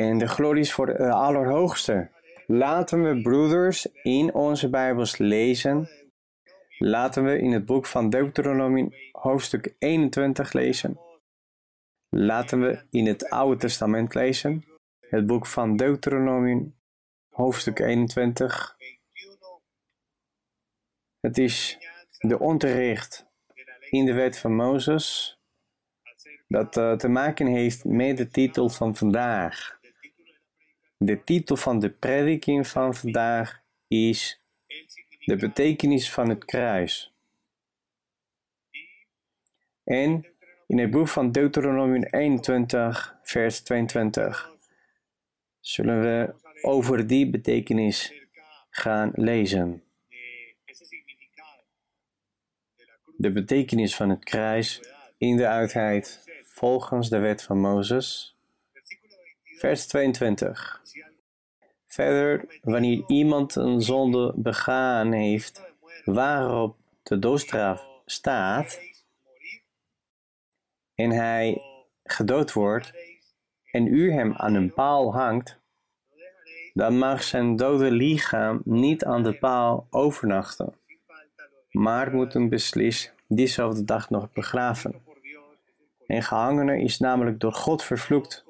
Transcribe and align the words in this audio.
En 0.00 0.18
de 0.18 0.28
glorie 0.28 0.60
is 0.60 0.72
voor 0.72 0.86
de 0.86 1.10
Allerhoogste. 1.10 2.10
Laten 2.46 3.02
we, 3.02 3.20
broeders, 3.22 3.86
in 4.02 4.34
onze 4.34 4.70
Bijbels 4.70 5.18
lezen. 5.18 5.88
Laten 6.78 7.24
we 7.24 7.38
in 7.38 7.52
het 7.52 7.64
boek 7.64 7.86
van 7.86 8.10
Deuteronomie 8.10 9.10
hoofdstuk 9.12 9.74
21 9.78 10.52
lezen. 10.52 11.00
Laten 12.08 12.60
we 12.60 12.82
in 12.90 13.06
het 13.06 13.30
Oude 13.30 13.56
Testament 13.56 14.14
lezen. 14.14 14.64
Het 15.00 15.26
boek 15.26 15.46
van 15.46 15.76
Deuteronomie 15.76 16.74
hoofdstuk 17.28 17.78
21. 17.78 18.76
Het 21.20 21.38
is 21.38 21.78
de 22.18 22.38
onderricht 22.38 23.26
in 23.90 24.04
de 24.04 24.12
wet 24.12 24.38
van 24.38 24.54
Mozes 24.54 25.38
dat 26.48 26.76
uh, 26.76 26.92
te 26.92 27.08
maken 27.08 27.46
heeft 27.46 27.84
met 27.84 28.16
de 28.16 28.28
titel 28.28 28.68
van 28.68 28.96
vandaag. 28.96 29.79
De 31.04 31.22
titel 31.22 31.56
van 31.56 31.78
de 31.78 31.90
prediking 31.90 32.66
van 32.66 32.94
vandaag 32.94 33.62
is 33.88 34.40
de 35.24 35.36
betekenis 35.36 36.12
van 36.12 36.28
het 36.28 36.44
kruis. 36.44 37.14
En 39.84 40.26
in 40.66 40.78
het 40.78 40.90
boek 40.90 41.08
van 41.08 41.32
Deuteronomium 41.32 42.02
21, 42.02 43.16
vers 43.22 43.60
22, 43.60 44.50
zullen 45.60 46.00
we 46.00 46.34
over 46.62 47.06
die 47.06 47.30
betekenis 47.30 48.12
gaan 48.70 49.10
lezen. 49.14 49.82
De 53.16 53.32
betekenis 53.32 53.96
van 53.96 54.10
het 54.10 54.24
kruis 54.24 54.80
in 55.18 55.36
de 55.36 55.46
uitheid 55.46 56.24
volgens 56.44 57.08
de 57.08 57.18
wet 57.18 57.42
van 57.42 57.58
Mozes. 57.58 58.38
Vers 59.60 59.86
22. 59.86 60.80
Verder, 61.86 62.58
wanneer 62.62 63.04
iemand 63.06 63.54
een 63.54 63.82
zonde 63.82 64.32
begaan 64.36 65.12
heeft 65.12 65.62
waarop 66.04 66.76
de 67.02 67.18
doodstraf 67.18 67.86
staat 68.06 68.80
en 70.94 71.10
hij 71.10 71.62
gedood 72.04 72.52
wordt 72.52 72.92
en 73.70 73.86
u 73.86 74.12
hem 74.12 74.34
aan 74.36 74.54
een 74.54 74.72
paal 74.72 75.14
hangt, 75.14 75.58
dan 76.74 76.98
mag 76.98 77.22
zijn 77.22 77.56
dode 77.56 77.90
lichaam 77.90 78.60
niet 78.64 79.04
aan 79.04 79.22
de 79.22 79.38
paal 79.38 79.86
overnachten, 79.90 80.74
maar 81.70 82.14
moet 82.14 82.32
hem 82.32 82.48
beslist 82.48 83.14
diezelfde 83.26 83.84
dag 83.84 84.10
nog 84.10 84.32
begraven. 84.32 85.02
Een 86.06 86.22
gehangene 86.22 86.80
is 86.80 86.98
namelijk 86.98 87.40
door 87.40 87.52
God 87.52 87.82
vervloekt. 87.82 88.48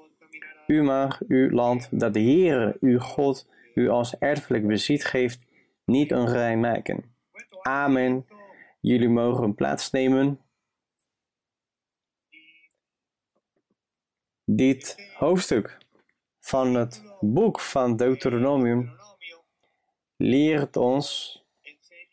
U 0.71 0.83
mag 0.83 1.21
uw 1.29 1.51
land 1.51 1.89
dat 1.91 2.15
de 2.15 2.21
Heere, 2.21 2.77
uw 2.81 2.99
God, 2.99 3.49
u 3.75 3.89
als 3.89 4.19
erfelijk 4.19 4.67
bezit 4.67 5.05
geeft, 5.05 5.41
niet 5.85 6.15
onrein 6.15 6.61
maken. 6.61 7.15
Amen. 7.63 8.27
Jullie 8.81 9.09
mogen 9.09 9.55
plaatsnemen. 9.55 10.41
Dit 14.45 15.11
hoofdstuk 15.15 15.79
van 16.39 16.75
het 16.75 17.03
boek 17.21 17.61
van 17.61 17.97
Deuteronomium 17.97 18.91
leert 20.17 20.77
ons 20.77 21.39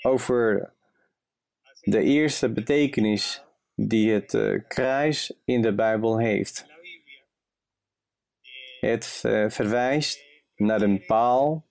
over 0.01 0.73
de 1.81 2.01
eerste 2.01 2.49
betekenis 2.49 3.43
die 3.75 4.11
het 4.11 4.33
uh, 4.33 4.61
kruis 4.67 5.33
in 5.45 5.61
de 5.61 5.75
Bijbel 5.75 6.17
heeft. 6.17 6.76
Het 8.79 9.23
uh, 9.25 9.49
verwijst 9.49 10.23
naar 10.55 10.81
een 10.81 11.05
paal 11.05 11.63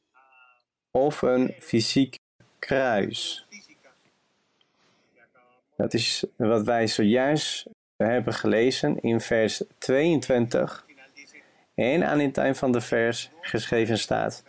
of 0.91 1.23
een 1.23 1.55
fysiek 1.59 2.19
kruis. 2.59 3.47
Dat 5.77 5.95
is 5.95 6.25
wat 6.37 6.65
wij 6.65 6.87
zojuist 6.87 7.67
hebben 7.97 8.35
gelezen 8.35 9.01
in 9.01 9.21
vers 9.21 9.63
22 9.79 10.87
en 11.75 12.05
aan 12.05 12.19
het 12.19 12.39
eind 12.39 12.59
van 12.59 12.73
de 12.73 12.81
vers 12.81 13.31
geschreven 13.41 13.99
staat. 13.99 14.45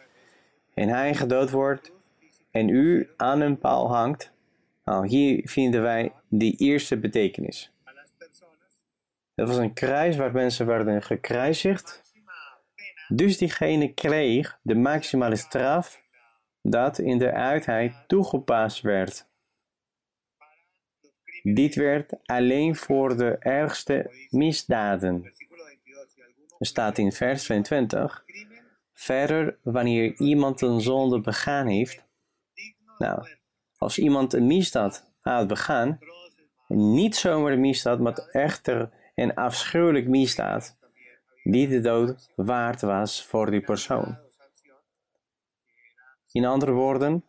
En 0.73 0.89
hij 0.89 1.15
gedood 1.15 1.49
wordt 1.49 1.91
en 2.51 2.69
u 2.69 3.09
aan 3.17 3.41
een 3.41 3.57
paal 3.57 3.87
hangt 3.87 4.31
nou, 4.87 5.07
hier 5.07 5.41
vinden 5.43 5.81
wij 5.81 6.11
die 6.27 6.55
eerste 6.57 6.97
betekenis. 6.97 7.71
Dat 9.35 9.47
was 9.47 9.57
een 9.57 9.73
kruis 9.73 10.15
waar 10.15 10.31
mensen 10.31 10.65
werden 10.65 11.01
gekruisigd. 11.01 12.06
Dus 13.07 13.37
diegene 13.37 13.93
kreeg 13.93 14.59
de 14.61 14.75
maximale 14.75 15.35
straf 15.35 16.01
dat 16.61 16.99
in 16.99 17.17
de 17.17 17.31
uitheid 17.31 17.93
toegepast 18.07 18.81
werd. 18.81 19.27
Dit 21.43 21.75
werd 21.75 22.13
alleen 22.25 22.75
voor 22.75 23.17
de 23.17 23.37
ergste 23.39 24.27
misdaden. 24.29 25.33
Staat 26.59 26.97
in 26.97 27.11
vers 27.11 27.43
22. 27.43 28.23
Verder, 28.93 29.57
wanneer 29.63 30.19
iemand 30.19 30.61
een 30.61 30.81
zonde 30.81 31.21
begaan 31.21 31.67
heeft. 31.67 32.05
Nou, 32.97 33.27
als 33.77 33.97
iemand 33.97 34.33
een 34.33 34.47
misdaad 34.47 35.11
had 35.19 35.47
begaan, 35.47 35.99
niet 36.67 37.15
zomaar 37.15 37.51
een 37.51 37.59
misdaad, 37.59 37.99
maar 37.99 38.17
echter 38.31 38.89
een 39.15 39.35
afschuwelijk 39.35 40.07
misdaad, 40.07 40.76
die 41.51 41.67
de 41.67 41.79
dood 41.79 42.29
waard 42.35 42.81
was 42.81 43.25
voor 43.25 43.51
die 43.51 43.61
persoon. 43.61 44.17
In 46.31 46.45
andere 46.45 46.71
woorden, 46.71 47.25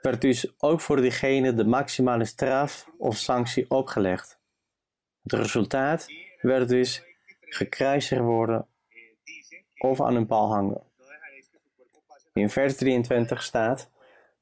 werd 0.00 0.20
dus 0.20 0.54
ook 0.58 0.80
voor 0.80 1.00
diegene 1.00 1.54
de 1.54 1.64
maximale 1.64 2.24
straf 2.24 2.90
of 2.98 3.16
sanctie 3.16 3.70
opgelegd. 3.70 4.38
Het 5.22 5.32
resultaat 5.32 6.06
werd 6.40 6.68
dus 6.68 7.02
gekruisigd 7.40 8.20
worden 8.20 8.66
of 9.78 10.00
aan 10.00 10.14
een 10.14 10.26
paal 10.26 10.52
hangen. 10.52 10.82
In 12.32 12.50
vers 12.50 12.76
23 12.76 13.42
staat: 13.42 13.90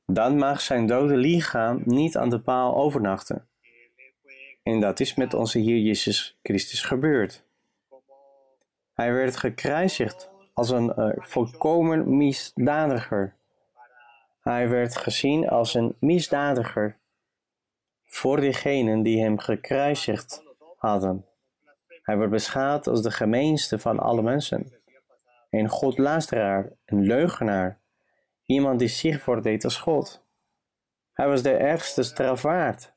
dan 0.07 0.37
mag 0.37 0.61
zijn 0.61 0.87
dode 0.87 1.17
lichaam 1.17 1.83
niet 1.85 2.17
aan 2.17 2.31
de 2.31 2.41
paal 2.41 2.77
overnachten. 2.77 3.49
En 4.63 4.81
dat 4.81 5.01
is 5.01 5.15
met 5.15 5.35
onze 5.35 5.59
Heer 5.59 5.79
Jezus 5.79 6.39
Christus 6.43 6.83
gebeurd. 6.83 7.46
Hij 8.97 9.13
werd 9.13 9.37
gekruisigd 9.37 10.31
als 10.53 10.71
een 10.71 10.93
uh, 10.97 11.13
volkomen 11.17 12.17
misdadiger. 12.17 13.35
Hij 14.41 14.69
werd 14.69 14.97
gezien 14.97 15.49
als 15.49 15.75
een 15.75 15.97
misdadiger 16.01 16.99
voor 18.05 18.41
diegenen 18.41 19.03
die 19.03 19.23
hem 19.23 19.39
gekruisigd 19.39 20.43
hadden. 20.77 21.27
Hij 22.03 22.19
werd 22.19 22.31
beschouwd 22.31 22.87
als 22.87 23.03
de 23.03 23.11
gemeenste 23.11 23.79
van 23.79 23.99
alle 23.99 24.23
mensen. 24.23 24.73
Een 25.51 25.69
godlasteraar, 25.69 26.73
een 26.85 27.03
leugenaar, 27.03 27.81
Iemand 28.47 28.79
die 28.79 28.89
zich 28.89 29.21
voordeed 29.21 29.65
als 29.65 29.79
God. 29.79 30.25
Hij 31.13 31.29
was 31.29 31.43
de 31.43 31.53
ergste 31.53 32.03
straf 32.03 32.43
waard. 32.43 32.95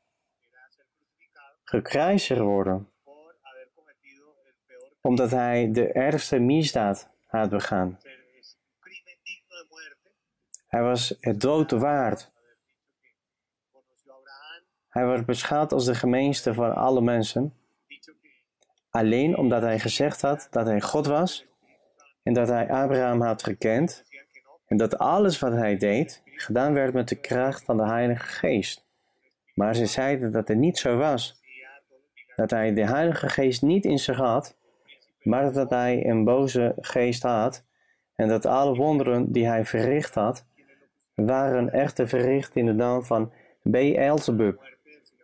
Gekruisigd 1.63 2.39
worden. 2.39 2.91
Omdat 5.01 5.31
hij 5.31 5.71
de 5.71 5.91
ergste 5.91 6.39
misdaad 6.39 7.09
had 7.25 7.49
begaan. 7.49 7.99
Hij 10.67 10.81
was 10.81 11.15
het 11.19 11.41
dood 11.41 11.71
waard. 11.71 12.31
Hij 14.89 15.05
werd 15.05 15.25
beschouwd 15.25 15.71
als 15.71 15.85
de 15.85 15.95
gemeenste 15.95 16.53
van 16.53 16.75
alle 16.75 17.01
mensen. 17.01 17.53
Alleen 18.89 19.37
omdat 19.37 19.61
hij 19.61 19.79
gezegd 19.79 20.21
had 20.21 20.47
dat 20.51 20.65
hij 20.65 20.81
God 20.81 21.05
was 21.05 21.45
en 22.23 22.33
dat 22.33 22.47
hij 22.47 22.69
Abraham 22.69 23.21
had 23.21 23.43
gekend 23.43 24.03
en 24.65 24.77
dat 24.77 24.97
alles 24.97 25.39
wat 25.39 25.51
hij 25.51 25.77
deed 25.77 26.21
gedaan 26.25 26.73
werd 26.73 26.93
met 26.93 27.09
de 27.09 27.15
kracht 27.15 27.63
van 27.63 27.77
de 27.77 27.85
Heilige 27.85 28.27
Geest. 28.27 28.85
Maar 29.53 29.75
ze 29.75 29.85
zeiden 29.85 30.31
dat 30.31 30.47
het 30.47 30.57
niet 30.57 30.77
zo 30.77 30.97
was. 30.97 31.41
Dat 32.35 32.49
hij 32.49 32.73
de 32.73 32.85
Heilige 32.85 33.29
Geest 33.29 33.61
niet 33.61 33.85
in 33.85 33.99
zich 33.99 34.17
had, 34.17 34.57
maar 35.19 35.53
dat 35.53 35.69
hij 35.69 36.05
een 36.05 36.23
boze 36.23 36.75
geest 36.79 37.23
had 37.23 37.63
en 38.15 38.27
dat 38.27 38.45
alle 38.45 38.75
wonderen 38.75 39.31
die 39.31 39.47
hij 39.47 39.65
verricht 39.65 40.15
had, 40.15 40.45
waren 41.13 41.71
echter 41.71 42.07
verricht 42.07 42.55
in 42.55 42.65
de 42.65 42.73
naam 42.73 43.03
van 43.03 43.33
Beelzebub, 43.63 44.77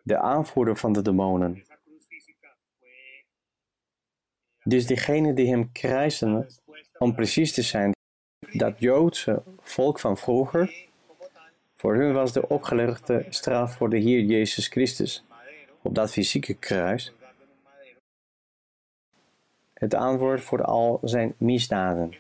de 0.04 0.18
aanvoerder 0.18 0.76
van 0.76 0.94
de 0.94 1.02
demonen. 1.02 1.64
Dus 4.64 4.88
diegenen 4.88 5.36
die 5.36 5.50
hem 5.50 5.72
kruisten, 5.72 6.48
om 6.98 7.16
precies 7.16 7.54
te 7.54 7.62
zijn, 7.62 7.92
dat 8.52 8.80
Joodse 8.80 9.44
volk 9.60 10.00
van 10.00 10.18
vroeger, 10.18 10.86
voor 11.76 11.96
hun 11.96 12.14
was 12.14 12.34
de 12.34 12.48
opgelegde 12.48 13.26
straf 13.30 13.76
voor 13.76 13.90
de 13.90 13.98
Heer 13.98 14.22
Jezus 14.22 14.68
Christus 14.68 15.26
op 15.82 15.96
dat 15.96 16.12
fysieke 16.12 16.54
kruis 16.54 17.14
het 19.76 19.94
antwoord 19.94 20.42
voor 20.42 20.64
al 20.64 21.00
zijn 21.04 21.34
misdaden. 21.38 22.14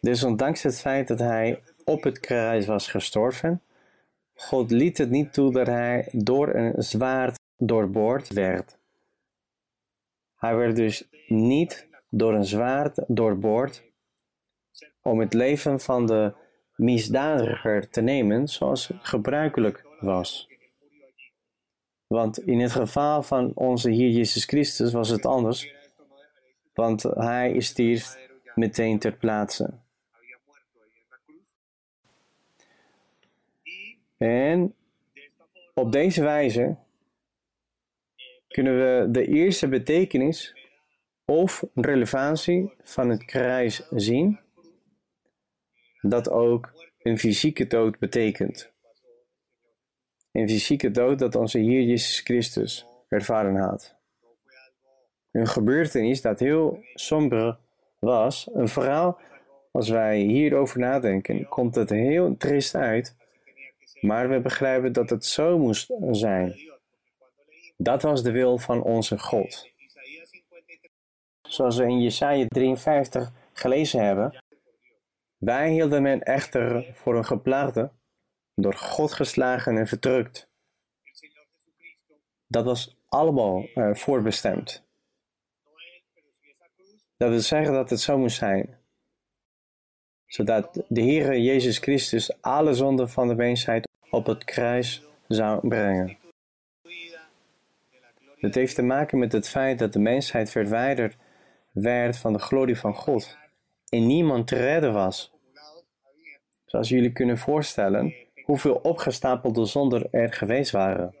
Dus 0.00 0.24
ondanks 0.24 0.62
het 0.62 0.80
feit 0.80 1.08
dat 1.08 1.18
hij 1.18 1.62
op 1.84 2.02
het 2.02 2.20
kruis 2.20 2.66
was 2.66 2.88
gestorven, 2.88 3.62
God 4.34 4.70
liet 4.70 4.98
het 4.98 5.10
niet 5.10 5.32
toe 5.32 5.52
dat 5.52 5.66
hij 5.66 6.08
door 6.12 6.54
een 6.54 6.82
zwaard 6.82 7.38
doorboord 7.56 8.32
werd. 8.32 8.76
Hij 10.36 10.56
werd 10.56 10.76
dus 10.76 11.08
niet 11.26 11.88
door 12.10 12.34
een 12.34 12.44
zwaard 12.44 13.00
doorboord 13.06 13.82
om 15.02 15.20
het 15.20 15.34
leven 15.34 15.80
van 15.80 16.06
de 16.06 16.34
misdadiger 16.74 17.90
te 17.90 18.00
nemen 18.00 18.48
zoals 18.48 18.90
gebruikelijk 19.00 19.84
was. 20.00 20.48
Want 22.06 22.38
in 22.38 22.60
het 22.60 22.72
geval 22.72 23.22
van 23.22 23.52
onze 23.54 23.90
Heer 23.90 24.10
Jezus 24.10 24.44
Christus 24.44 24.92
was 24.92 25.08
het 25.08 25.26
anders, 25.26 25.74
want 26.74 27.02
hij 27.02 27.60
stierf 27.60 28.18
meteen 28.54 28.98
ter 28.98 29.12
plaatse. 29.12 29.74
En 34.16 34.74
op 35.74 35.92
deze 35.92 36.22
wijze 36.22 36.76
kunnen 38.48 38.76
we 38.76 39.10
de 39.10 39.26
eerste 39.26 39.68
betekenis 39.68 40.54
of 41.24 41.64
relevantie 41.74 42.72
van 42.82 43.08
het 43.08 43.24
kruis 43.24 43.86
zien, 43.90 44.38
dat 46.00 46.30
ook 46.30 46.72
een 47.02 47.18
fysieke 47.18 47.66
dood 47.66 47.98
betekent. 47.98 48.74
Een 50.36 50.48
fysieke 50.48 50.90
dood 50.90 51.18
dat 51.18 51.34
onze 51.34 51.58
Heer 51.58 51.82
Jezus 51.82 52.20
Christus 52.20 52.86
ervaren 53.08 53.56
had. 53.56 53.94
Een 55.30 55.46
gebeurtenis 55.46 56.20
dat 56.20 56.38
heel 56.38 56.78
somber 56.94 57.58
was. 57.98 58.48
Een 58.52 58.68
verhaal, 58.68 59.18
als 59.72 59.88
wij 59.88 60.18
hierover 60.18 60.78
nadenken, 60.78 61.48
komt 61.48 61.74
het 61.74 61.90
heel 61.90 62.36
triest 62.36 62.74
uit. 62.74 63.16
Maar 64.00 64.28
we 64.28 64.40
begrijpen 64.40 64.92
dat 64.92 65.10
het 65.10 65.24
zo 65.24 65.58
moest 65.58 65.92
zijn. 66.10 66.54
Dat 67.76 68.02
was 68.02 68.22
de 68.22 68.30
wil 68.30 68.58
van 68.58 68.82
onze 68.82 69.18
God. 69.18 69.70
Zoals 71.42 71.76
we 71.76 71.84
in 71.84 72.02
Jesaja 72.02 72.46
53 72.48 73.32
gelezen 73.52 74.04
hebben. 74.04 74.44
Wij 75.36 75.70
hielden 75.70 76.02
men 76.02 76.22
echter 76.22 76.90
voor 76.94 77.16
een 77.16 77.24
geplaagde, 77.24 77.90
door 78.56 78.74
God 78.74 79.12
geslagen 79.12 79.76
en 79.76 79.86
verdrukt. 79.86 80.48
Dat 82.46 82.64
was 82.64 82.96
allemaal 83.08 83.68
uh, 83.74 83.94
voorbestemd. 83.94 84.84
Dat 87.16 87.30
wil 87.30 87.40
zeggen 87.40 87.72
dat 87.72 87.90
het 87.90 88.00
zo 88.00 88.18
moest 88.18 88.36
zijn. 88.36 88.78
Zodat 90.26 90.84
de 90.88 91.00
Heer 91.00 91.38
Jezus 91.38 91.78
Christus 91.78 92.42
alle 92.42 92.74
zonden 92.74 93.10
van 93.10 93.28
de 93.28 93.34
mensheid 93.34 93.88
op 94.10 94.26
het 94.26 94.44
kruis 94.44 95.04
zou 95.28 95.68
brengen. 95.68 96.18
Het 98.36 98.54
heeft 98.54 98.74
te 98.74 98.82
maken 98.82 99.18
met 99.18 99.32
het 99.32 99.48
feit 99.48 99.78
dat 99.78 99.92
de 99.92 99.98
mensheid 99.98 100.50
verwijderd 100.50 101.16
werd 101.72 102.16
van 102.16 102.32
de 102.32 102.38
glorie 102.38 102.78
van 102.78 102.94
God 102.94 103.36
en 103.88 104.06
niemand 104.06 104.46
te 104.46 104.56
redden 104.56 104.92
was. 104.92 105.32
Zoals 106.64 106.88
jullie 106.88 107.12
kunnen 107.12 107.38
voorstellen, 107.38 108.14
hoeveel 108.46 108.74
opgestapelde 108.74 109.64
zonden 109.64 110.08
er 110.10 110.32
geweest 110.32 110.70
waren. 110.70 111.14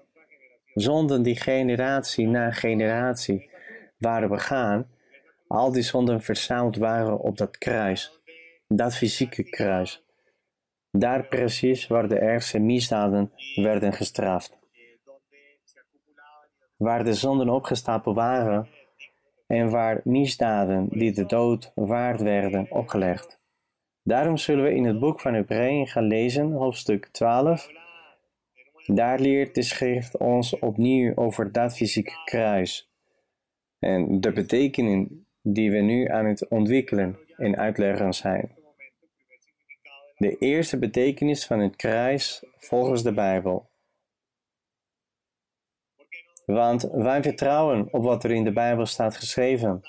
Zonden 0.74 1.22
die 1.22 1.36
generatie 1.36 2.26
na 2.26 2.50
generatie 2.50 3.50
waren 3.98 4.28
begaan, 4.28 4.86
al 5.48 5.72
die 5.72 5.82
zonden 5.82 6.22
verzameld 6.22 6.76
waren 6.76 7.18
op 7.18 7.36
dat 7.36 7.58
kruis, 7.58 8.20
dat 8.68 8.96
fysieke 8.96 9.42
kruis. 9.42 10.04
Daar 10.90 11.24
precies 11.24 11.86
waar 11.86 12.08
de 12.08 12.18
ergste 12.18 12.58
misdaden 12.58 13.32
werden 13.54 13.92
gestraft. 13.92 14.56
Waar 16.76 17.04
de 17.04 17.14
zonden 17.14 17.48
opgestapeld 17.48 18.16
waren 18.16 18.68
en 19.46 19.70
waar 19.70 20.00
misdaden 20.04 20.88
die 20.88 21.12
de 21.12 21.26
dood 21.26 21.72
waard 21.74 22.20
werden 22.20 22.66
opgelegd. 22.70 23.38
Daarom 24.06 24.36
zullen 24.36 24.64
we 24.64 24.74
in 24.74 24.84
het 24.84 24.98
boek 24.98 25.20
van 25.20 25.34
Hebreeën 25.34 25.86
gaan 25.86 26.06
lezen, 26.06 26.52
hoofdstuk 26.52 27.06
12. 27.06 27.70
Daar 28.86 29.20
leert 29.20 29.54
de 29.54 29.62
schrift 29.62 30.16
ons 30.16 30.58
opnieuw 30.58 31.16
over 31.16 31.52
dat 31.52 31.76
fysieke 31.76 32.22
kruis 32.24 32.90
en 33.78 34.20
de 34.20 34.32
betekenis 34.32 35.08
die 35.42 35.70
we 35.70 35.78
nu 35.78 36.08
aan 36.08 36.24
het 36.24 36.48
ontwikkelen 36.48 37.18
en 37.36 37.56
uitleggen 37.56 38.14
zijn. 38.14 38.54
De 40.16 40.36
eerste 40.38 40.78
betekenis 40.78 41.46
van 41.46 41.58
het 41.58 41.76
kruis 41.76 42.44
volgens 42.56 43.02
de 43.02 43.12
Bijbel. 43.12 43.68
Want 46.44 46.82
wij 46.92 47.22
vertrouwen 47.22 47.92
op 47.92 48.02
wat 48.02 48.24
er 48.24 48.30
in 48.30 48.44
de 48.44 48.52
Bijbel 48.52 48.86
staat 48.86 49.16
geschreven. 49.16 49.80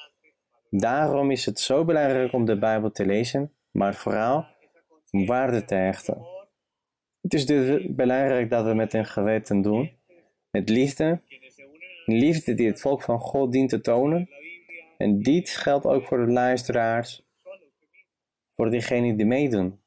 Daarom 0.69 1.31
is 1.31 1.45
het 1.45 1.59
zo 1.59 1.85
belangrijk 1.85 2.33
om 2.33 2.45
de 2.45 2.57
Bijbel 2.57 2.91
te 2.91 3.05
lezen 3.05 3.51
maar 3.77 3.95
vooral 3.95 4.45
om 5.11 5.25
waarde 5.25 5.65
te 5.65 5.75
hechten. 5.75 6.25
Het 7.21 7.33
is 7.33 7.45
dus 7.45 7.85
belangrijk 7.89 8.49
dat 8.49 8.65
we 8.65 8.73
met 8.73 8.93
een 8.93 9.05
geweten 9.05 9.61
doen, 9.61 9.91
met 10.49 10.69
liefde, 10.69 11.21
liefde 12.05 12.53
die 12.53 12.67
het 12.67 12.81
volk 12.81 13.01
van 13.01 13.19
God 13.19 13.51
dient 13.51 13.69
te 13.69 13.81
tonen. 13.81 14.29
En 14.97 15.21
dit 15.21 15.49
geldt 15.49 15.85
ook 15.85 16.05
voor 16.05 16.25
de 16.25 16.31
luisteraars, 16.31 17.23
voor 18.51 18.69
diegenen 18.69 19.17
die 19.17 19.25
meedoen. 19.25 19.79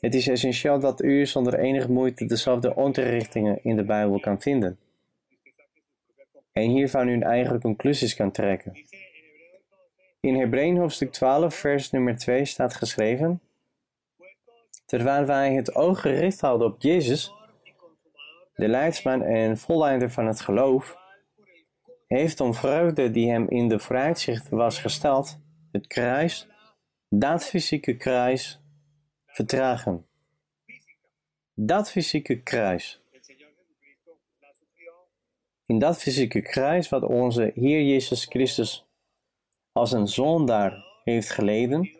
Het 0.00 0.14
is 0.14 0.28
essentieel 0.28 0.78
dat 0.78 1.02
u 1.02 1.26
zonder 1.26 1.58
enige 1.58 1.90
moeite 1.90 2.24
dezelfde 2.24 2.74
onderrichtingen 2.74 3.62
in 3.62 3.76
de 3.76 3.84
Bijbel 3.84 4.20
kan 4.20 4.40
vinden. 4.40 4.78
En 6.52 6.70
hiervan 6.70 7.08
uw 7.08 7.20
eigen 7.20 7.60
conclusies 7.60 8.14
kan 8.14 8.30
trekken. 8.30 8.72
In 10.22 10.34
Hebreeën 10.34 10.76
hoofdstuk 10.76 11.12
12, 11.12 11.54
vers 11.54 11.90
nummer 11.90 12.18
2 12.18 12.44
staat 12.44 12.74
geschreven: 12.74 13.40
Terwijl 14.86 15.24
wij 15.24 15.54
het 15.54 15.74
oog 15.74 16.00
gericht 16.00 16.40
houden 16.40 16.66
op 16.66 16.82
Jezus, 16.82 17.32
de 18.54 18.68
leidsman 18.68 19.22
en 19.22 19.58
volleider 19.58 20.10
van 20.10 20.26
het 20.26 20.40
geloof, 20.40 20.96
heeft 22.06 22.40
om 22.40 22.54
vreugde 22.54 23.10
die 23.10 23.30
hem 23.30 23.48
in 23.48 23.68
de 23.68 23.78
vooruitzicht 23.78 24.48
was 24.48 24.78
gesteld, 24.78 25.38
het 25.72 25.86
kruis, 25.86 26.48
dat 27.08 27.44
fysieke 27.44 27.96
kruis, 27.96 28.60
vertragen. 29.26 30.06
Dat 31.54 31.90
fysieke 31.90 32.42
kruis. 32.42 33.00
In 35.66 35.78
dat 35.78 35.98
fysieke 35.98 36.40
kruis 36.40 36.88
wat 36.88 37.02
onze 37.02 37.52
Heer 37.54 37.82
Jezus 37.82 38.24
Christus 38.24 38.86
als 39.72 39.92
een 39.92 40.08
zondaar 40.08 40.84
heeft 41.04 41.30
geleden, 41.30 41.90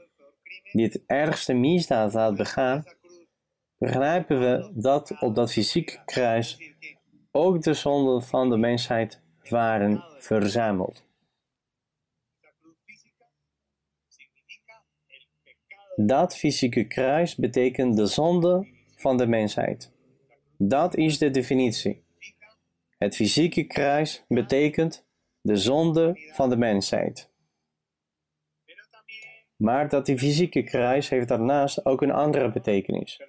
die 0.73 0.85
het 0.85 1.03
ergste 1.07 1.53
misdaad 1.53 2.13
had 2.13 2.37
begaan, 2.37 2.85
begrijpen 3.79 4.41
we 4.41 4.71
dat 4.75 5.21
op 5.21 5.35
dat 5.35 5.53
fysieke 5.53 6.03
kruis 6.05 6.73
ook 7.31 7.63
de 7.63 7.75
zonden 7.75 8.23
van 8.23 8.51
de 8.51 8.57
mensheid 8.57 9.21
waren 9.49 10.05
verzameld. 10.19 11.05
Dat 15.97 16.37
fysieke 16.37 16.85
kruis 16.85 17.37
betekent 17.37 17.97
de 17.97 18.07
zonde 18.07 18.67
van 18.97 19.17
de 19.17 19.27
mensheid. 19.27 19.93
Dat 20.57 20.97
is 20.97 21.19
de 21.19 21.31
definitie. 21.31 22.03
Het 22.99 23.17
fysieke 23.17 23.65
kruis 23.65 24.25
betekent 24.29 25.05
de 25.41 25.57
zonde 25.57 26.31
van 26.33 26.51
de 26.51 26.57
mensheid. 26.57 27.32
Maar 29.63 29.89
dat 29.89 30.07
die 30.07 30.19
fysieke 30.19 30.63
kruis 30.63 31.09
heeft 31.09 31.29
daarnaast 31.29 31.87
ook 31.87 32.03
een 32.03 32.11
andere 32.11 32.51
betekenis. 32.51 33.21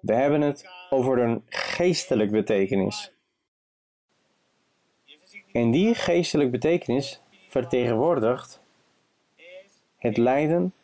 We 0.00 0.14
hebben 0.14 0.40
het 0.40 0.68
over 0.90 1.18
een 1.18 1.42
geestelijk 1.48 2.30
betekenis. 2.30 3.12
En 5.52 5.70
die 5.70 5.94
geestelijk 5.94 6.50
betekenis 6.50 7.20
vertegenwoordigt 7.48 8.60
het 9.96 10.16
lijden 10.16 10.74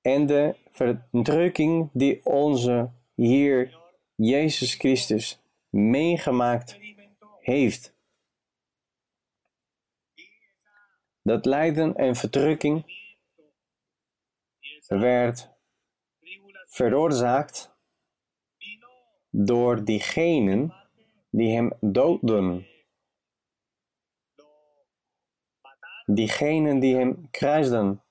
en 0.00 0.26
de 0.26 0.54
verdrukking 0.70 1.88
die 1.92 2.24
onze 2.24 2.90
Heer 3.14 3.78
Jezus 4.14 4.74
Christus 4.74 5.41
meegemaakt 5.72 6.78
heeft. 7.40 7.94
Dat 11.22 11.44
lijden 11.44 11.94
en 11.94 12.16
verdrukking 12.16 13.00
werd 14.86 15.50
veroorzaakt 16.66 17.74
door 19.30 19.84
diegenen 19.84 20.74
die 21.30 21.54
hem 21.54 21.72
doodden. 21.80 22.66
Diegenen 26.04 26.78
die 26.78 26.96
hem 26.96 27.30
kruisden. 27.30 28.02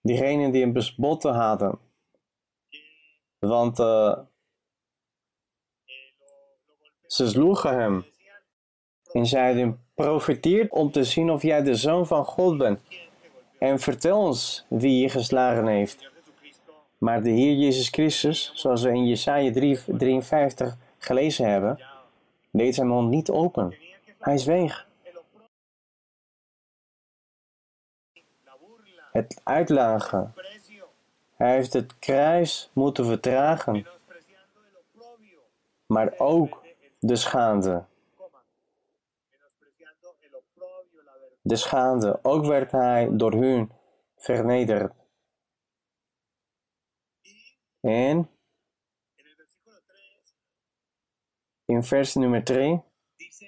Diegenen 0.00 0.52
die 0.52 0.62
hem 0.62 0.72
bespotten 0.72 1.34
hadden. 1.34 1.78
Want 3.38 3.78
eh, 3.78 4.20
ze 7.08 7.28
sloegen 7.28 7.78
hem 7.78 8.04
en 9.12 9.26
zeiden, 9.26 9.84
profiteer 9.94 10.66
om 10.70 10.90
te 10.90 11.04
zien 11.04 11.30
of 11.30 11.42
jij 11.42 11.62
de 11.62 11.74
zoon 11.74 12.06
van 12.06 12.24
God 12.24 12.58
bent. 12.58 12.80
En 13.58 13.78
vertel 13.78 14.18
ons 14.18 14.64
wie 14.68 15.00
je 15.00 15.08
geslagen 15.08 15.66
heeft. 15.66 16.10
Maar 16.98 17.22
de 17.22 17.30
Heer 17.30 17.54
Jezus 17.54 17.88
Christus, 17.88 18.52
zoals 18.54 18.82
we 18.82 18.88
in 18.88 19.06
Jesaja 19.06 19.52
3 19.52 19.78
53 19.86 20.76
gelezen 20.98 21.50
hebben, 21.50 21.80
deed 22.50 22.74
zijn 22.74 22.86
mond 22.86 23.10
niet 23.10 23.30
open. 23.30 23.74
Hij 24.18 24.38
zweeg. 24.38 24.86
Het 29.12 29.40
uitlagen. 29.44 30.34
Hij 31.36 31.52
heeft 31.54 31.72
het 31.72 31.98
kruis 31.98 32.70
moeten 32.72 33.06
vertragen, 33.06 33.86
maar 35.86 36.14
ook 36.16 36.66
de 36.98 37.16
vergüenza. 37.16 37.88
De 41.42 41.56
schande. 41.56 42.18
Ook 42.22 42.46
werd 42.46 42.72
hij 42.72 43.08
door 43.12 43.32
hun 43.32 43.72
vernederd. 44.16 44.92
En 47.80 47.90
en 47.90 49.24
el 49.24 49.34
versículo 49.36 49.76
3 49.86 50.22
in 51.64 51.82
vers 51.82 52.14
nummer 52.14 52.44
3 52.44 52.82
dice, 53.16 53.46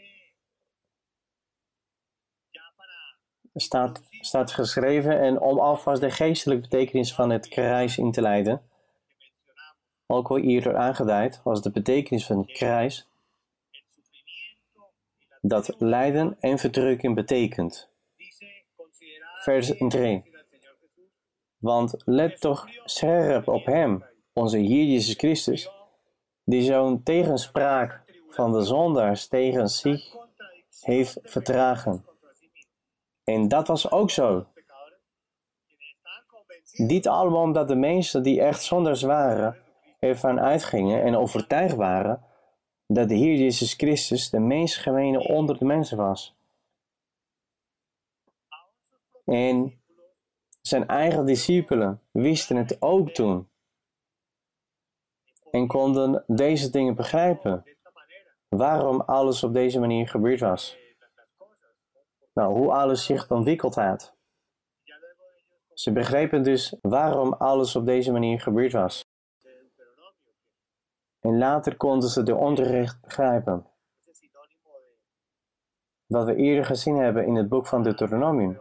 ya 2.51 2.73
para 2.77 3.19
staat, 3.55 4.03
staat 4.11 4.53
geschreven, 4.53 5.21
en 5.21 5.41
om 5.41 5.59
alvast 5.59 6.01
de 6.01 6.11
geestelijke 6.11 6.63
betekenis 6.69 7.15
van 7.15 7.31
het 7.31 7.49
kruis 7.49 7.99
in 7.99 8.13
te 8.13 8.21
leiden, 8.21 8.63
ook 10.07 10.31
al 10.31 10.39
eerder 10.39 10.77
aangeduid, 10.77 11.43
was 11.43 11.63
de 11.63 11.71
betekenis 11.71 12.27
van 12.27 12.39
het 12.39 12.53
kruis 12.53 13.10
dat 15.41 15.75
lijden 15.79 16.37
en 16.41 16.59
verdrukking 16.59 17.15
betekent. 17.15 17.89
Vers 19.43 19.67
3. 19.67 19.79
al 19.79 19.89
Señor 19.89 20.23
Jesús, 20.49 21.03
Want 21.59 22.03
let 22.05 22.41
toch 22.41 22.67
scherp 22.85 23.49
op 23.49 23.65
Hem, 23.65 24.05
onze 24.33 24.59
Heer 24.59 24.85
Jezus 24.85 25.15
Christus, 25.15 25.71
die 26.45 26.63
zo'n 26.63 27.03
tegenspraak 27.03 28.03
van 28.29 28.53
de 28.53 28.63
zondaars 28.63 29.29
tegen 29.29 29.69
zich 29.69 30.15
heeft 30.81 31.19
vertragen. 31.23 32.05
En 33.25 33.49
dat 33.49 33.67
was 33.67 33.91
ook 33.91 34.11
zo. 34.11 34.47
Niet 36.73 37.09
allemaal 37.09 37.43
omdat 37.43 37.69
de 37.69 37.77
mensen 37.77 38.23
die 38.23 38.41
echt 38.41 38.63
zondaars 38.63 39.03
waren, 39.03 39.57
ervan 39.99 40.41
uitgingen 40.41 41.03
en 41.03 41.17
overtuigd 41.17 41.75
waren 41.75 42.25
dat 42.93 43.09
de 43.09 43.15
Heer 43.15 43.39
Jezus 43.39 43.75
Christus 43.75 44.31
de 44.31 44.39
meest 44.39 44.77
gemene 44.77 45.29
onder 45.29 45.59
de 45.59 45.65
mensen 45.65 45.97
was. 45.97 46.35
En 49.25 49.83
zijn 50.63 50.87
eigen 50.87 51.27
discipelen 51.27 52.03
wisten 52.11 52.57
het 52.57 52.83
ook 52.83 53.11
toen 53.11 53.49
en 55.51 55.67
konden 55.67 56.25
deze 56.27 56.71
dingen 56.71 56.95
begrijpen. 56.95 57.65
Waarom 58.49 59.01
alles 59.01 59.43
op 59.45 59.53
deze 59.53 59.81
manier 59.81 60.09
gebeurd 60.09 60.41
was. 60.41 60.79
Nou, 62.33 62.53
hoe 62.53 62.73
alles 62.73 63.05
zich 63.05 63.31
ontwikkeld 63.31 63.75
had. 63.75 64.15
Ze 65.75 65.93
begrepen 65.93 66.43
dus 66.43 66.77
waarom 66.81 67.33
alles 67.33 67.77
op 67.77 67.87
deze 67.87 68.13
manier 68.13 68.41
gebeurd 68.41 68.73
was. 68.73 69.10
En 71.21 71.39
later 71.39 71.77
konden 71.77 72.09
ze 72.09 72.23
de 72.23 72.35
onrecht 72.35 73.01
begrijpen. 73.01 73.67
Wat 76.07 76.25
we 76.25 76.35
eerder 76.35 76.65
gezien 76.65 76.97
hebben 76.97 77.27
in 77.27 77.35
het 77.35 77.49
boek 77.49 77.67
van 77.67 77.83
Deuteronomium. 77.83 78.61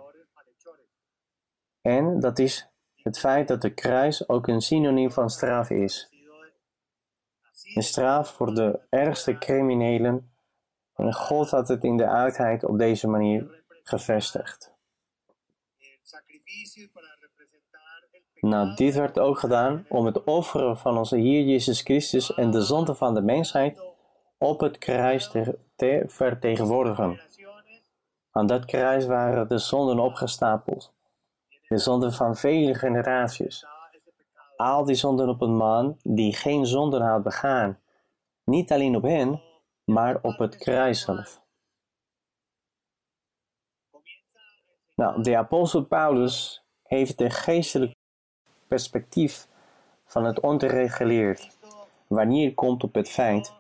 En 1.82 2.20
dat 2.20 2.40
is 2.40 2.70
het 2.96 3.20
feit 3.20 3.48
dat 3.48 3.62
de 3.62 3.74
kruis 3.74 4.30
ook 4.30 4.48
een 4.48 4.62
synoniem 4.62 5.12
van 5.12 5.30
straf 5.30 5.70
is. 5.70 6.10
Een 7.76 7.84
straf 7.84 8.34
voor 8.34 8.54
de 8.54 8.80
ergste 8.90 9.38
criminelen. 9.38 10.34
En 10.94 11.14
God 11.14 11.50
had 11.50 11.68
het 11.68 11.84
in 11.84 11.98
de 11.98 12.08
uitheid 12.08 12.64
op 12.64 12.78
deze 12.78 13.08
manier 13.08 13.64
gevestigd. 13.84 14.74
Nou, 18.42 18.76
dit 18.76 18.96
werd 18.96 19.20
ook 19.20 19.40
gedaan 19.40 19.86
om 19.90 20.06
het 20.06 20.24
offeren 20.24 20.78
van 20.78 20.98
onze 20.98 21.18
Heer 21.18 21.46
Jezus 21.46 21.82
Christus 21.82 22.34
en 22.34 22.52
de 22.52 22.62
zonde 22.62 22.96
van 22.96 23.14
de 23.14 23.22
mensheid 23.22 23.82
op 24.38 24.60
het 24.60 24.78
kruis 24.78 25.30
te, 25.30 25.60
te 25.76 26.04
vertegenwoordigen. 26.08 27.22
Aan 28.32 28.48
dat 28.48 28.66
kruis 28.66 29.06
waren 29.06 29.48
de 29.48 29.58
zonden 29.58 30.00
opgestapeld. 30.00 30.94
De 31.68 31.78
zonden 31.78 32.14
van 32.14 32.36
vele 32.36 32.74
generaties. 32.74 33.66
Al 34.56 34.86
die 34.86 34.96
zonden 34.96 35.30
op 35.30 35.42
een 35.42 35.56
man 35.56 35.98
die 36.04 36.36
geen 36.36 36.66
zonden 36.66 37.02
had 37.02 37.24
begaan. 37.24 37.80
Niet 38.44 38.72
alleen 38.72 38.96
op 38.96 39.04
hen, 39.04 39.42
maar 39.84 40.20
op 40.22 40.38
het 40.38 40.56
kruis 40.56 41.02
zelf. 41.02 41.42
Nou, 44.96 45.24
de 45.24 45.38
apostel 45.38 45.86
Paulus 45.86 46.64
heeft 46.84 47.18
de 47.18 47.30
geestelijk 47.30 47.98
perspectief 48.70 49.48
van 50.06 50.26
het. 50.26 50.40
Cristo 50.40 51.58
Wanneer 52.08 52.54
komt 52.54 52.84
op 52.84 52.94
het 52.94 53.10
feit 53.10 53.54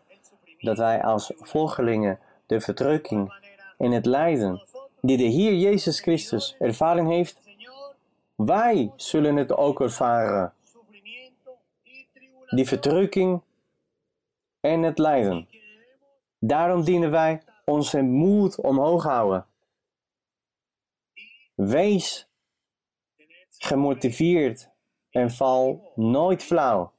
dat 0.59 0.77
wij 0.77 1.03
als 1.03 1.31
volgelingen 1.35 2.19
de 2.45 2.61
verdrukking 2.61 3.33
en 3.77 3.91
het 3.91 4.05
lijden 4.05 4.63
die 5.01 5.17
de 5.17 5.23
Heer 5.23 5.53
Jezus 5.53 5.99
Christus 5.99 6.55
ervaren 6.59 7.05
heeft, 7.05 7.39
wij 8.35 8.91
zullen 8.95 9.35
het 9.35 9.51
ook 9.51 9.81
ervaren. 9.81 10.53
Die 12.49 12.67
verdrukking 12.67 13.41
en 14.59 14.81
het 14.81 14.97
lijden. 14.97 15.47
Daarom 16.39 16.83
dienen 16.83 17.11
wij 17.11 17.41
onze 17.65 18.01
moed 18.01 18.61
omhoog 18.61 19.03
houden. 19.03 19.45
Wees 21.55 22.27
gemotiveerd 23.57 24.68
en 25.09 25.31
val 25.31 25.91
nooit 25.95 26.43
flauw, 26.43 26.93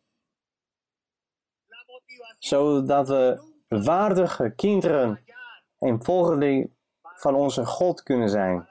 zodat 2.39 3.09
we 3.09 3.49
waardige 3.69 4.55
kinderen 4.55 5.25
en 5.79 6.05
volgelingen 6.05 6.77
van 7.01 7.35
onze 7.35 7.67
God 7.67 8.03
kunnen 8.03 8.31
zijn. 8.31 8.69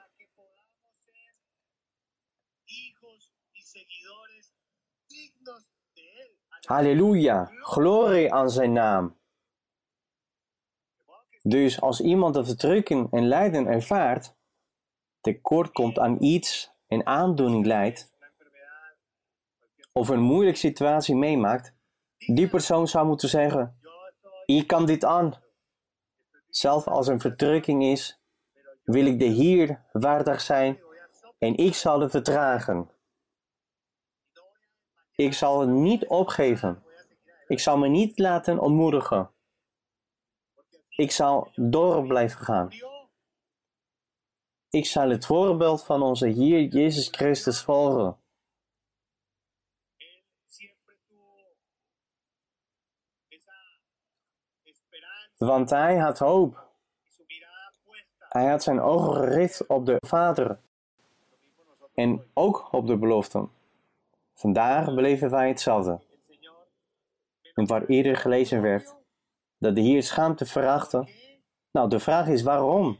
Halleluja, 6.60 7.50
glorie 7.60 8.32
aan 8.32 8.50
zijn 8.50 8.72
naam. 8.72 9.18
Dus 11.42 11.80
als 11.80 12.00
iemand 12.00 12.34
de 12.34 12.44
verdrukking 12.44 13.12
en 13.12 13.28
lijden 13.28 13.66
ervaart, 13.66 14.34
tekort 15.20 15.72
komt 15.72 15.98
aan 15.98 16.22
iets 16.22 16.70
en 16.86 17.06
aandoening 17.06 17.66
leidt, 17.66 18.09
of 19.92 20.08
een 20.08 20.20
moeilijke 20.20 20.58
situatie 20.58 21.16
meemaakt, 21.16 21.74
die 22.16 22.48
persoon 22.48 22.88
zou 22.88 23.06
moeten 23.06 23.28
zeggen: 23.28 23.80
Ik 24.46 24.66
kan 24.66 24.86
dit 24.86 25.04
aan. 25.04 25.34
Zelf 26.48 26.86
als 26.88 27.06
een 27.06 27.20
verdrukking 27.20 27.84
is, 27.84 28.20
wil 28.84 29.06
ik 29.06 29.18
de 29.18 29.24
Heer 29.24 29.84
waardig 29.92 30.40
zijn 30.40 30.80
en 31.38 31.56
ik 31.56 31.74
zal 31.74 32.00
het 32.00 32.10
vertragen. 32.10 32.90
Ik 35.14 35.32
zal 35.32 35.60
het 35.60 35.70
niet 35.70 36.06
opgeven. 36.06 36.82
Ik 37.46 37.60
zal 37.60 37.78
me 37.78 37.88
niet 37.88 38.18
laten 38.18 38.58
ontmoedigen. 38.58 39.30
Ik 40.88 41.10
zal 41.10 41.50
door 41.54 42.06
blijven 42.06 42.40
gaan. 42.40 42.68
Ik 44.70 44.86
zal 44.86 45.10
het 45.10 45.26
voorbeeld 45.26 45.84
van 45.84 46.02
onze 46.02 46.28
Heer 46.28 46.62
Jezus 46.62 47.08
Christus 47.08 47.62
volgen. 47.62 48.19
Want 55.46 55.70
hij 55.70 55.96
had 55.96 56.18
hoop. 56.18 56.68
Hij 58.18 58.50
had 58.50 58.62
zijn 58.62 58.80
ogen 58.80 59.14
gericht 59.14 59.66
op 59.66 59.86
de 59.86 59.96
Vader 60.06 60.58
en 61.94 62.30
ook 62.34 62.72
op 62.72 62.86
de 62.86 62.96
beloften. 62.96 63.50
Vandaag 64.34 64.94
beleven 64.94 65.30
wij 65.30 65.48
hetzelfde. 65.48 66.00
En 67.54 67.66
waar 67.66 67.84
eerder 67.84 68.16
gelezen 68.16 68.62
werd 68.62 68.94
dat 69.58 69.74
de 69.74 69.80
Heer 69.80 70.02
schaamte 70.02 70.46
verachtte. 70.46 71.08
Nou, 71.70 71.88
de 71.88 72.00
vraag 72.00 72.26
is 72.26 72.42
waarom? 72.42 72.98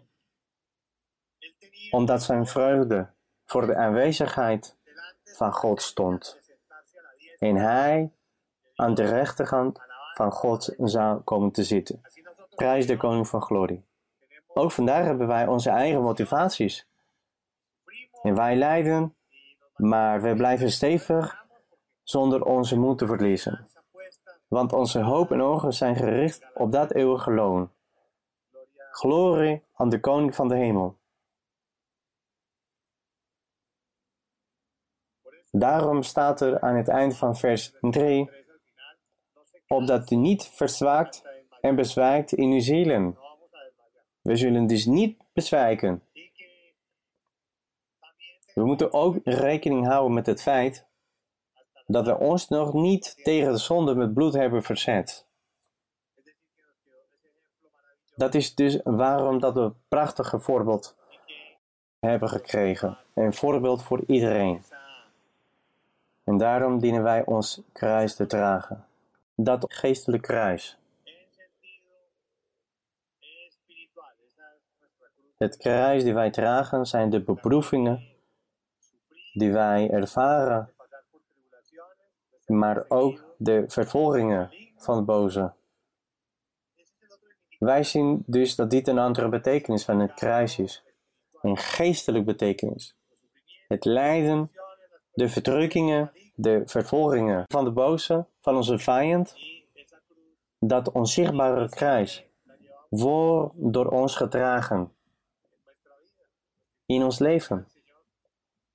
Omdat 1.90 2.22
zijn 2.22 2.46
vreugde 2.46 3.10
voor 3.44 3.66
de 3.66 3.76
aanwezigheid 3.76 4.76
van 5.24 5.52
God 5.52 5.82
stond. 5.82 6.38
En 7.38 7.56
hij 7.56 8.12
aan 8.74 8.94
de 8.94 9.04
rechterhand 9.04 9.80
van 10.14 10.32
God 10.32 10.74
zou 10.78 11.20
komen 11.20 11.52
te 11.52 11.64
zitten. 11.64 12.00
Prijs 12.60 12.86
de 12.86 12.96
koning 12.96 13.28
van 13.28 13.42
glorie. 13.42 13.84
Ook 14.46 14.72
vandaag 14.72 15.04
hebben 15.04 15.26
wij 15.26 15.46
onze 15.46 15.70
eigen 15.70 16.02
motivaties. 16.02 16.88
En 18.22 18.34
wij 18.34 18.56
lijden, 18.56 19.16
maar 19.76 20.22
we 20.22 20.34
blijven 20.34 20.70
stevig 20.70 21.46
zonder 22.02 22.42
onze 22.44 22.78
moed 22.78 22.98
te 22.98 23.06
verliezen. 23.06 23.68
Want 24.48 24.72
onze 24.72 25.00
hoop 25.00 25.30
en 25.32 25.40
ogen 25.40 25.72
zijn 25.72 25.96
gericht 25.96 26.46
op 26.54 26.72
dat 26.72 26.92
eeuwige 26.92 27.32
loon. 27.32 27.70
Glorie 28.90 29.62
aan 29.74 29.88
de 29.88 30.00
koning 30.00 30.34
van 30.34 30.48
de 30.48 30.56
hemel. 30.56 30.98
Daarom 35.50 36.02
staat 36.02 36.40
er 36.40 36.60
aan 36.60 36.76
het 36.76 36.88
eind 36.88 37.16
van 37.16 37.36
vers 37.36 37.72
3, 37.80 37.90
tres 37.90 38.28
al 38.28 38.34
final, 38.74 38.94
no 39.34 39.42
se 39.44 39.64
opdat 39.66 40.10
u 40.10 40.16
niet 40.16 40.44
verzwaakt 40.44 41.29
en 41.60 41.74
bezwijkt 41.74 42.32
in 42.32 42.50
uw 42.50 42.60
zielen. 42.60 43.18
We 44.22 44.36
zullen 44.36 44.66
dus 44.66 44.84
niet 44.84 45.22
bezwijken. 45.32 46.02
We 48.54 48.64
moeten 48.64 48.92
ook 48.92 49.16
rekening 49.24 49.86
houden 49.86 50.14
met 50.14 50.26
het 50.26 50.42
feit 50.42 50.86
dat 51.86 52.06
we 52.06 52.18
ons 52.18 52.48
nog 52.48 52.72
niet 52.72 53.24
tegen 53.24 53.52
de 53.52 53.58
zonde 53.58 53.94
met 53.94 54.14
bloed 54.14 54.32
hebben 54.32 54.62
verzet. 54.62 55.26
Dat 58.14 58.34
is 58.34 58.54
dus 58.54 58.80
waarom 58.84 59.40
dat 59.40 59.54
we 59.54 59.60
een 59.60 59.74
prachtige 59.88 60.40
voorbeeld 60.40 60.96
hebben 62.00 62.28
gekregen. 62.28 62.98
Een 63.14 63.34
voorbeeld 63.34 63.82
voor 63.82 64.02
iedereen. 64.06 64.62
En 66.24 66.38
daarom 66.38 66.78
dienen 66.78 67.02
wij 67.02 67.24
ons 67.24 67.60
kruis 67.72 68.14
te 68.14 68.26
dragen. 68.26 68.86
Dat 69.34 69.64
geestelijk 69.68 70.22
kruis. 70.22 70.79
Het 75.40 75.56
kruis 75.56 76.02
die 76.02 76.14
wij 76.14 76.30
dragen 76.30 76.86
zijn 76.86 77.10
de 77.10 77.22
beproevingen 77.22 78.08
die 79.32 79.52
wij 79.52 79.90
ervaren, 79.90 80.72
maar 82.46 82.84
ook 82.88 83.24
de 83.36 83.64
vervolgingen 83.66 84.54
van 84.76 84.96
de 84.96 85.02
boze. 85.02 85.52
Wij 87.58 87.82
zien 87.82 88.22
dus 88.26 88.54
dat 88.54 88.70
dit 88.70 88.88
een 88.88 88.98
andere 88.98 89.28
betekenis 89.28 89.84
van 89.84 90.00
het 90.00 90.14
kruis 90.14 90.58
is. 90.58 90.82
Een 91.42 91.56
geestelijk 91.56 92.24
betekenis. 92.24 92.94
Het 93.68 93.84
lijden, 93.84 94.52
de 95.12 95.28
verdrukkingen, 95.28 96.12
de 96.34 96.62
vervolgingen 96.64 97.44
van 97.48 97.64
de 97.64 97.70
boze, 97.70 98.26
van 98.40 98.56
onze 98.56 98.78
vijand, 98.78 99.34
dat 100.58 100.92
onzichtbare 100.92 101.68
kruis 101.68 102.26
wordt 102.88 103.54
door 103.56 103.86
ons 103.86 104.16
gedragen. 104.16 104.92
In 106.94 107.04
ons 107.04 107.18
leven. 107.18 107.68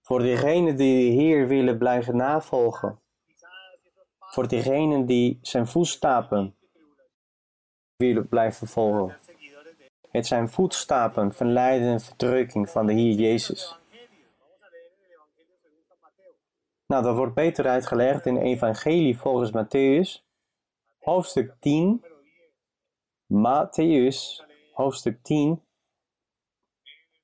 Voor 0.02 0.20
diegenen 0.20 0.76
die 0.76 1.10
de 1.10 1.22
Heer 1.22 1.48
willen 1.48 1.78
blijven 1.78 2.16
navolgen, 2.16 3.00
voor 4.20 4.48
diegenen 4.48 5.06
die 5.06 5.40
zijn 5.42 5.68
voetstappen 5.68 6.56
willen 7.96 8.28
blijven 8.28 8.68
volgen. 8.68 9.18
Het 10.12 10.28
zijn 10.28 10.50
voetstappen 10.50 11.34
van 11.34 11.52
lijden 11.52 11.88
en 11.88 12.00
verdrukking 12.00 12.70
van 12.70 12.86
de 12.86 12.94
Heer 12.94 13.14
Jezus. 13.14 13.78
Nou, 16.88 17.04
dat 17.04 17.16
wordt 17.16 17.34
beter 17.34 17.68
uitgelegd 17.68 18.26
in 18.26 18.38
Evangelie 18.38 19.18
volgens 19.18 19.52
Matthäus, 19.52 20.24
hoofdstuk 21.00 21.54
10. 21.60 22.02
Número 23.28 23.70
10. 23.78 24.12
Matthäus, 24.14 24.46
hoofdstuk 24.74 25.24
10. 25.24 25.65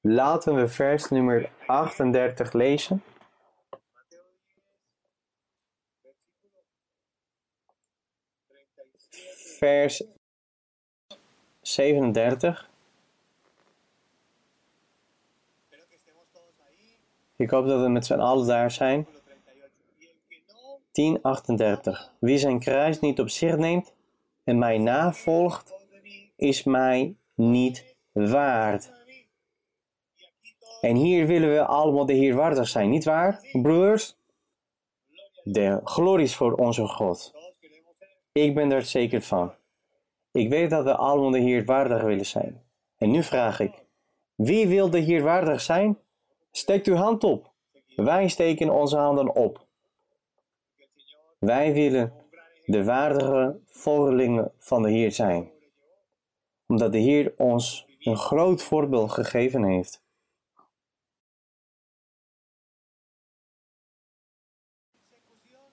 Laten 0.03 0.55
we 0.55 0.67
vers 0.67 1.09
nummer 1.09 1.49
38 1.67 2.53
lezen. 2.53 3.03
Mateo 3.93 4.21
10, 4.41 4.59
versículo 6.01 6.61
37. 8.47 9.57
Vers 9.59 10.03
37. 11.61 12.69
Espero 15.63 15.87
que 15.87 15.95
estemos 15.95 16.25
todos 16.33 16.59
ahí. 16.59 16.97
Ik 17.35 17.49
hoop 17.49 17.67
dat 17.67 17.81
we 17.81 17.89
met 17.89 18.05
z'n 18.05 18.19
allen 18.19 18.47
daar 18.47 18.71
zijn. 18.71 19.05
Versículo 19.05 19.29
38. 19.61 19.91
Y 19.97 20.05
el 20.05 20.15
que 20.27 20.41
no 20.47 20.79
10:38. 20.91 22.19
Wie 22.19 22.37
zijn 22.37 22.59
kruis 22.59 22.99
niet 22.99 23.19
op 23.19 23.29
zich 23.29 23.57
neemt 23.57 23.93
en 24.43 24.57
mij 24.57 24.77
navolgt, 24.77 25.73
is 26.35 26.63
mij 26.63 27.15
niet 27.35 27.95
waard. 28.11 29.00
En 30.81 30.95
hier 30.95 31.27
willen 31.27 31.51
we 31.51 31.65
allemaal 31.65 32.05
de 32.05 32.13
Heer 32.13 32.35
waardig 32.35 32.67
zijn, 32.67 32.89
niet 32.89 33.03
waar, 33.03 33.39
broers? 33.61 34.15
De 35.43 35.79
glorie 35.83 36.25
is 36.25 36.35
voor 36.35 36.53
onze 36.53 36.87
God. 36.87 37.33
Ik 38.31 38.55
ben 38.55 38.71
er 38.71 38.81
zeker 38.81 39.21
van. 39.21 39.53
Ik 40.31 40.49
weet 40.49 40.69
dat 40.69 40.83
we 40.83 40.95
allemaal 40.95 41.31
de 41.31 41.39
Heer 41.39 41.65
waardig 41.65 42.01
willen 42.01 42.25
zijn. 42.25 42.63
En 42.97 43.11
nu 43.11 43.23
vraag 43.23 43.59
ik: 43.59 43.85
wie 44.35 44.67
wil 44.67 44.89
de 44.89 44.99
Heer 44.99 45.23
waardig 45.23 45.61
zijn? 45.61 45.97
Steekt 46.51 46.87
uw 46.87 46.95
hand 46.95 47.23
op. 47.23 47.51
Wij 47.95 48.27
steken 48.27 48.69
onze 48.69 48.97
handen 48.97 49.35
op. 49.35 49.65
Wij 51.39 51.73
willen 51.73 52.13
de 52.65 52.83
waardige 52.83 53.59
volgelingen 53.65 54.51
van 54.57 54.81
de 54.81 54.89
Heer 54.89 55.11
zijn, 55.11 55.51
omdat 56.67 56.91
de 56.91 56.97
Heer 56.97 57.33
ons 57.37 57.85
een 57.99 58.17
groot 58.17 58.63
voorbeeld 58.63 59.11
gegeven 59.11 59.63
heeft. 59.63 60.00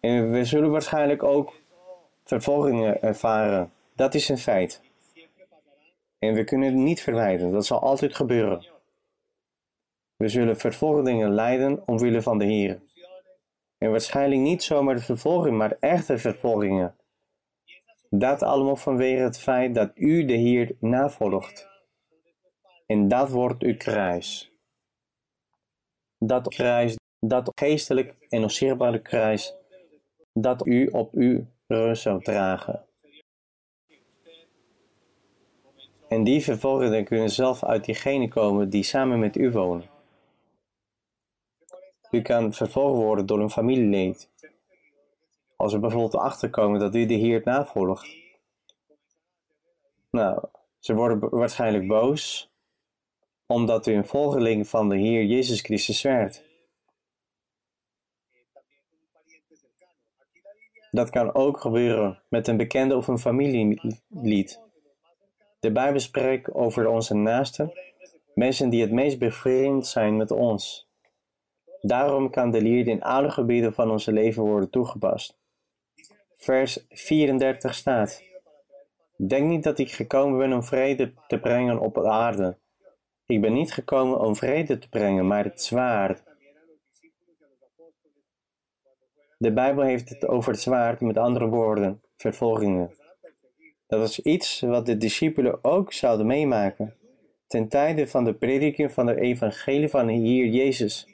En 0.01 0.31
we 0.31 0.45
zullen 0.45 0.71
waarschijnlijk 0.71 1.23
ook 1.23 1.61
vervolgingen 2.25 3.03
ervaren. 3.03 3.73
Dat 3.95 4.15
is 4.15 4.29
een 4.29 4.39
feit. 4.39 4.81
En 6.19 6.35
we 6.35 6.45
kunnen 6.45 6.69
het 6.69 6.77
niet 6.77 7.01
vermijden. 7.01 7.53
Dat 7.53 7.67
zal 7.67 7.81
altijd 7.81 8.15
gebeuren. 8.15 8.67
We 10.17 10.29
zullen 10.29 10.57
vervolgingen 10.57 11.35
lijden 11.35 11.87
omwille 11.87 12.23
van 12.23 12.39
de 12.39 12.45
Heer. 12.45 12.81
En 13.79 13.91
waarschijnlijk 13.91 14.41
niet 14.41 14.63
zomaar 14.63 14.95
de 14.95 15.01
vervolging, 15.01 15.57
maar 15.57 15.77
echte 15.81 16.19
vervolgingen. 16.19 16.97
Dat 18.11 18.43
allemaal 18.43 18.77
vanwege 18.77 19.23
het 19.23 19.39
feit 19.39 19.75
dat 19.75 19.91
u 19.95 20.25
de 20.25 20.33
Heer 20.33 20.77
navolgt. 20.81 21.69
En 22.87 23.09
dat 23.09 23.31
wordt 23.31 23.63
uw 23.63 23.77
kruis. 23.77 24.53
Dat 26.19 26.49
kruis, 26.49 26.97
dat 27.21 27.53
geestelijk 27.55 28.15
en 28.29 28.43
onzichtbare 28.43 29.03
kruis, 29.03 29.55
dat 30.33 30.67
u 30.67 30.87
op 30.87 31.13
uw 31.13 31.47
rug 31.67 31.97
zou 31.97 32.23
dragen. 32.23 32.89
En 36.09 36.25
die 36.25 36.43
vervolgingen 36.43 37.05
kunnen 37.05 37.31
zelf 37.31 37.65
uit 37.65 37.85
diegenen 37.85 38.29
komen 38.29 38.71
die 38.71 38.83
samen 38.83 39.19
met 39.19 39.37
u 39.37 39.51
wonen. 39.51 39.91
U 42.11 42.23
kan 42.23 42.53
vervolgd 42.53 43.03
worden 43.03 43.27
door 43.27 43.41
een 43.41 43.51
familielid. 43.51 44.31
Als 45.57 45.73
we 45.73 45.79
bijvoorbeeld 45.79 46.15
achterkomen 46.15 46.81
dat 46.81 46.95
u 46.95 47.07
de 47.07 47.15
Heer 47.15 47.41
navolgt. 47.45 48.17
Nou, 50.11 50.49
ze 50.79 50.95
worden 50.95 51.31
waarschijnlijk 51.31 51.87
boos, 51.87 52.51
omdat 53.47 53.87
u 53.87 53.93
een 53.93 54.07
volgeling 54.07 54.69
van 54.69 54.89
de 54.89 54.97
Heer 54.97 55.25
Jezus 55.25 55.61
Christus 55.61 56.03
werd. 56.03 56.48
Dat 60.91 61.11
kan 61.11 61.35
ook 61.35 61.61
gebeuren 61.61 62.23
met 62.29 62.49
een 62.49 62.57
bekende 62.57 62.97
of 62.97 63.09
een 63.09 63.19
familielid. 63.19 64.61
de 65.61 65.73
Bijbel 65.73 66.01
spreekt 66.01 66.55
over 66.55 66.89
onze 66.89 67.15
naasten, 67.15 67.73
mensen 68.35 68.71
die 68.71 68.81
het 68.81 68.93
meest 68.93 69.19
bevriend 69.19 69.87
zijn 69.87 70.17
met 70.17 70.31
ons. 70.31 70.89
Daarom 71.81 72.31
kan 72.31 72.51
de 72.51 72.63
leer 72.63 72.89
in 72.89 73.03
alle 73.03 73.31
gebieden 73.31 73.73
van 73.73 73.91
ons 73.91 74.07
leven 74.07 74.43
worden 74.43 74.71
toegepast. 74.71 75.39
Vers 76.35 76.85
34 76.89 77.75
staat: 77.75 78.23
Denk 79.17 79.47
niet 79.47 79.63
dat 79.63 79.79
ik 79.79 79.91
gekomen 79.93 80.39
ben 80.39 80.53
om 80.53 80.63
vrede 80.63 81.13
te 81.27 81.41
brengen 81.41 81.79
op 81.79 81.95
de 81.95 82.09
aarde. 82.09 82.57
Ik 83.27 83.41
ben 83.41 83.53
niet 83.53 83.73
gekomen 83.73 84.21
om 84.21 84.37
vrede 84.37 84.79
te 84.79 84.89
brengen, 84.89 85.27
maar 85.27 85.45
het 85.45 85.63
zwaard. 85.63 86.23
De 89.39 89.53
Bijbel 89.53 89.85
heeft 89.85 90.09
het 90.09 90.27
over 90.27 90.53
het 90.53 90.61
zwaard, 90.61 91.01
met 91.01 91.17
andere 91.17 91.47
woorden, 91.47 92.03
vervolgingen. 92.17 92.95
Dat 93.87 94.01
was 94.01 94.21
iets 94.21 94.61
wat 94.61 94.87
de 94.87 94.97
discipelen 94.97 95.65
ook 95.65 95.93
zouden 95.93 96.27
meemaken. 96.27 96.97
ten 97.47 97.69
tijde 97.69 98.09
van 98.09 98.25
de 98.25 98.35
prediking 98.35 98.93
van 98.93 99.07
het 99.07 99.17
evangelie 99.17 99.89
van 99.89 100.07
de 100.07 100.13
Heer 100.13 100.47
Jezus. 100.47 101.07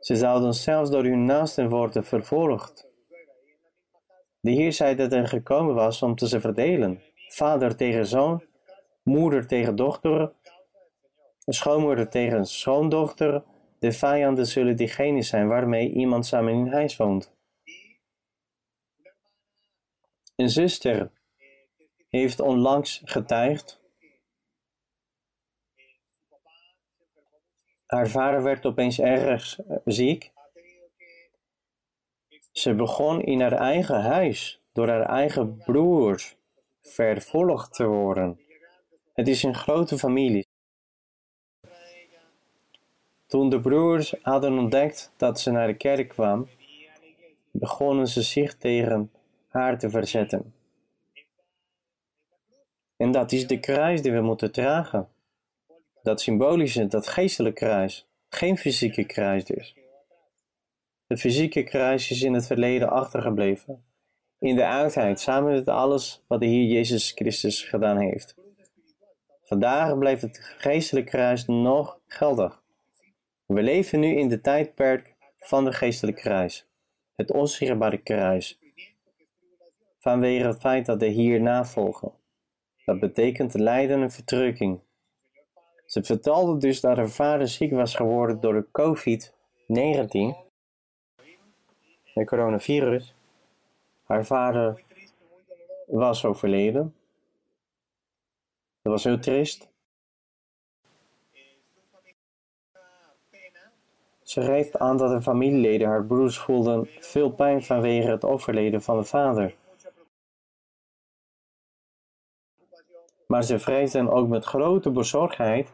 Ze 0.00 0.16
zouden 0.16 0.54
zelfs 0.54 0.90
door 0.90 1.04
hun 1.04 1.24
naasten 1.24 1.68
worden 1.68 2.04
vervolgd. 2.04 2.88
De 4.40 4.50
Heer 4.50 4.72
zei 4.72 4.94
dat 4.94 5.10
hij 5.10 5.26
gekomen 5.26 5.74
was 5.74 6.02
om 6.02 6.14
te 6.14 6.28
ze 6.28 6.40
verdelen. 6.40 7.02
Vader 7.28 7.76
tegen 7.76 8.06
zoon, 8.06 8.44
moeder 9.02 9.46
tegen 9.46 9.76
dochter, 9.76 10.32
schoonmoeder 11.46 12.08
tegen 12.08 12.46
schoondochter. 12.46 13.42
De 13.82 13.92
vijanden 13.92 14.46
zullen 14.46 14.76
diegenen 14.76 15.24
zijn 15.24 15.48
waarmee 15.48 15.92
iemand 15.92 16.26
samen 16.26 16.52
in 16.52 16.72
huis 16.72 16.96
woont. 16.96 17.32
Een 20.36 20.50
zuster 20.50 21.10
heeft 22.08 22.40
onlangs 22.40 23.02
getuigd. 23.04 23.80
Haar 27.86 28.08
vader 28.08 28.42
werd 28.42 28.66
opeens 28.66 28.98
erg 28.98 29.58
ziek. 29.84 30.32
Ze 32.52 32.74
begon 32.74 33.22
in 33.22 33.40
haar 33.40 33.52
eigen 33.52 34.02
huis 34.02 34.62
door 34.72 34.88
haar 34.88 35.06
eigen 35.06 35.56
broers 35.56 36.36
vervolgd 36.80 37.72
te 37.72 37.86
worden. 37.86 38.40
Het 39.12 39.28
is 39.28 39.42
een 39.42 39.54
grote 39.54 39.98
familie. 39.98 40.50
Toen 43.32 43.48
de 43.48 43.60
broers 43.60 44.14
hadden 44.22 44.58
ontdekt 44.58 45.12
dat 45.16 45.40
ze 45.40 45.50
naar 45.50 45.66
de 45.66 45.76
kerk 45.76 46.08
kwam, 46.08 46.48
begonnen 47.50 48.06
ze 48.06 48.22
zich 48.22 48.56
tegen 48.56 49.10
haar 49.48 49.78
te 49.78 49.90
verzetten. 49.90 50.54
En 52.96 53.12
dat 53.12 53.32
is 53.32 53.46
de 53.46 53.60
kruis 53.60 54.02
die 54.02 54.12
we 54.12 54.20
moeten 54.20 54.52
dragen. 54.52 55.08
Dat 56.02 56.20
symbolische, 56.20 56.86
dat 56.86 57.08
geestelijke 57.08 57.64
kruis. 57.64 58.08
Geen 58.28 58.58
fysieke 58.58 59.04
kruis 59.04 59.44
dus. 59.44 59.76
De 61.06 61.16
fysieke 61.16 61.62
kruis 61.62 62.10
is 62.10 62.22
in 62.22 62.34
het 62.34 62.46
verleden 62.46 62.90
achtergebleven. 62.90 63.84
In 64.38 64.56
de 64.56 64.66
oudheid, 64.66 65.20
samen 65.20 65.52
met 65.52 65.68
alles 65.68 66.22
wat 66.26 66.40
de 66.40 66.46
Heer 66.46 66.66
Jezus 66.72 67.10
Christus 67.10 67.62
gedaan 67.62 67.98
heeft. 67.98 68.34
Vandaag 69.42 69.98
blijft 69.98 70.22
het 70.22 70.38
geestelijke 70.58 71.10
kruis 71.10 71.46
nog 71.46 71.98
geldig. 72.06 72.61
We 73.46 73.62
leven 73.62 74.00
nu 74.00 74.16
in 74.16 74.28
de 74.28 74.40
tijdperk 74.40 75.14
van 75.38 75.64
de 75.64 75.72
geestelijke 75.72 76.20
kruis. 76.20 76.66
Het 77.14 77.32
onzichtbare 77.32 77.98
kruis. 77.98 78.58
Vanwege 79.98 80.46
het 80.46 80.60
feit 80.60 80.86
dat 80.86 81.00
de 81.00 81.06
hier 81.06 81.40
navolgen. 81.40 82.12
Dat 82.84 83.00
betekent 83.00 83.54
lijden 83.54 84.02
en 84.02 84.10
verdrukking. 84.10 84.80
Ze 85.86 86.04
vertelde 86.04 86.58
dus 86.58 86.80
dat 86.80 86.96
haar 86.96 87.08
vader 87.08 87.48
ziek 87.48 87.72
was 87.72 87.94
geworden 87.94 88.40
door 88.40 88.52
de 88.52 88.66
COVID-19, 88.70 89.30
het 92.14 92.26
coronavirus. 92.26 93.14
Haar 94.02 94.26
vader 94.26 94.82
was 95.86 96.24
overleden. 96.24 96.94
Dat 98.82 98.92
was 98.92 99.04
heel 99.04 99.18
triest. 99.18 99.71
Ze 104.32 104.42
geeft 104.42 104.78
aan 104.78 104.96
dat 104.96 105.10
de 105.10 105.22
familieleden, 105.22 105.88
haar 105.88 106.04
broers, 106.04 106.38
voelden 106.38 106.88
veel 107.00 107.30
pijn 107.30 107.62
vanwege 107.62 108.10
het 108.10 108.24
overleden 108.24 108.82
van 108.82 108.96
de 108.96 109.04
vader. 109.04 109.54
Maar 113.26 113.42
ze 113.42 113.58
vreesden 113.58 114.10
ook 114.10 114.28
met 114.28 114.44
grote 114.44 114.90
bezorgdheid 114.90 115.72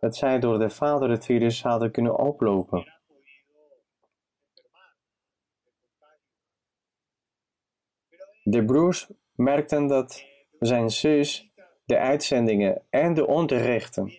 dat 0.00 0.16
zij 0.16 0.38
door 0.38 0.58
de 0.58 0.70
vader 0.70 1.10
het 1.10 1.24
virus 1.24 1.62
hadden 1.62 1.90
kunnen 1.90 2.18
oplopen. 2.18 2.94
De 8.42 8.64
broers 8.64 9.10
merkten 9.34 9.86
dat 9.86 10.24
zijn 10.58 10.90
zus 10.90 11.52
de 11.84 11.98
uitzendingen 11.98 12.82
en 12.90 13.14
de 13.14 13.26
onderrichten 13.26 14.12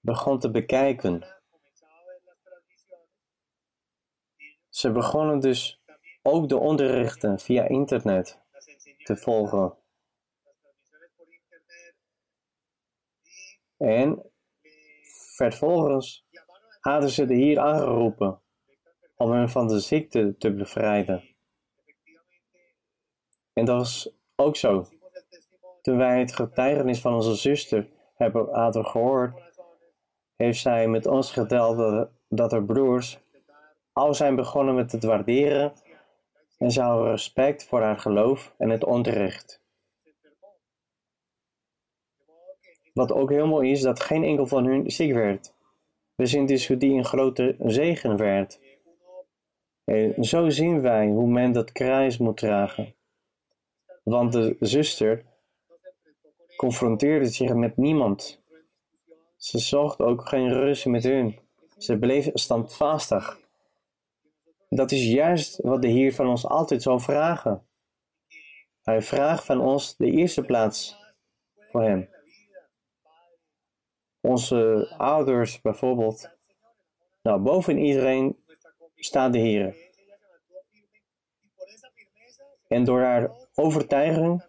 begon 0.00 0.38
te 0.38 0.50
bekijken. 0.50 1.37
Ze 4.78 4.92
begonnen 4.92 5.40
dus 5.40 5.80
ook 6.22 6.48
de 6.48 6.56
onderrichten 6.56 7.38
via 7.38 7.68
internet 7.68 8.40
te 9.02 9.16
volgen. 9.16 9.76
En 13.76 14.30
vervolgens 15.34 16.26
hadden 16.80 17.10
ze 17.10 17.24
de 17.24 17.34
hier 17.34 17.58
aangeroepen 17.58 18.40
om 19.16 19.32
hem 19.32 19.48
van 19.48 19.66
de 19.66 19.80
ziekte 19.80 20.36
te 20.38 20.54
bevrijden. 20.54 21.36
En 23.52 23.64
dat 23.64 23.76
was 23.76 24.10
ook 24.36 24.56
zo. 24.56 24.88
Toen 25.82 25.96
wij 25.96 26.18
het 26.18 26.34
getuigenis 26.34 27.00
van 27.00 27.14
onze 27.14 27.34
zuster 27.34 27.88
hebben 28.14 28.84
gehoord, 28.84 29.42
heeft 30.36 30.60
zij 30.60 30.88
met 30.88 31.06
ons 31.06 31.32
geteld 31.32 31.76
dat, 31.76 32.10
dat 32.28 32.50
haar 32.50 32.64
broers 32.64 33.20
al 33.98 34.14
zijn 34.14 34.36
begonnen 34.36 34.74
met 34.74 34.92
het 34.92 35.04
waarderen 35.04 35.72
en 36.58 36.70
zou 36.70 37.08
respect 37.08 37.64
voor 37.64 37.82
haar 37.82 37.98
geloof 37.98 38.54
en 38.58 38.70
het 38.70 38.84
onderricht. 38.84 39.60
Wat 42.92 43.12
ook 43.12 43.30
heel 43.30 43.46
mooi 43.46 43.70
is, 43.70 43.80
dat 43.80 44.00
geen 44.00 44.24
enkel 44.24 44.46
van 44.46 44.64
hun 44.64 44.90
ziek 44.90 45.12
werd. 45.12 45.54
We 46.14 46.26
zien 46.26 46.46
dus 46.46 46.68
hoe 46.68 46.76
die 46.76 46.96
een 46.96 47.04
grote 47.04 47.56
zegen 47.58 48.16
werd. 48.16 48.60
En 49.84 50.24
zo 50.24 50.48
zien 50.48 50.80
wij 50.80 51.06
hoe 51.06 51.28
men 51.28 51.52
dat 51.52 51.72
kruis 51.72 52.18
moet 52.18 52.36
dragen. 52.36 52.94
Want 54.02 54.32
de 54.32 54.56
zuster 54.60 55.24
confronteerde 56.56 57.26
zich 57.26 57.54
met 57.54 57.76
niemand. 57.76 58.40
Ze 59.36 59.58
zocht 59.58 60.00
ook 60.00 60.28
geen 60.28 60.52
ruzie 60.52 60.90
met 60.90 61.02
hun. 61.02 61.38
Ze 61.76 61.98
bleef 61.98 62.30
standvastig. 62.34 63.47
Dat 64.68 64.92
is 64.92 65.04
juist 65.04 65.60
wat 65.62 65.82
de 65.82 65.88
Heer 65.88 66.14
van 66.14 66.28
ons 66.28 66.46
altijd 66.46 66.82
zal 66.82 66.98
vragen. 66.98 67.66
Hij 68.82 69.02
vraagt 69.02 69.44
van 69.44 69.60
ons 69.60 69.96
de 69.96 70.10
eerste 70.10 70.42
plaats 70.42 70.96
voor 71.70 71.82
Hem. 71.82 72.08
Onze 74.20 74.94
ouders 74.96 75.60
bijvoorbeeld. 75.60 76.30
Nou, 77.22 77.40
boven 77.40 77.78
iedereen 77.78 78.44
staat 78.94 79.32
de 79.32 79.38
Heer. 79.38 79.76
En 82.68 82.84
door 82.84 83.00
haar 83.00 83.30
overtuiging 83.54 84.46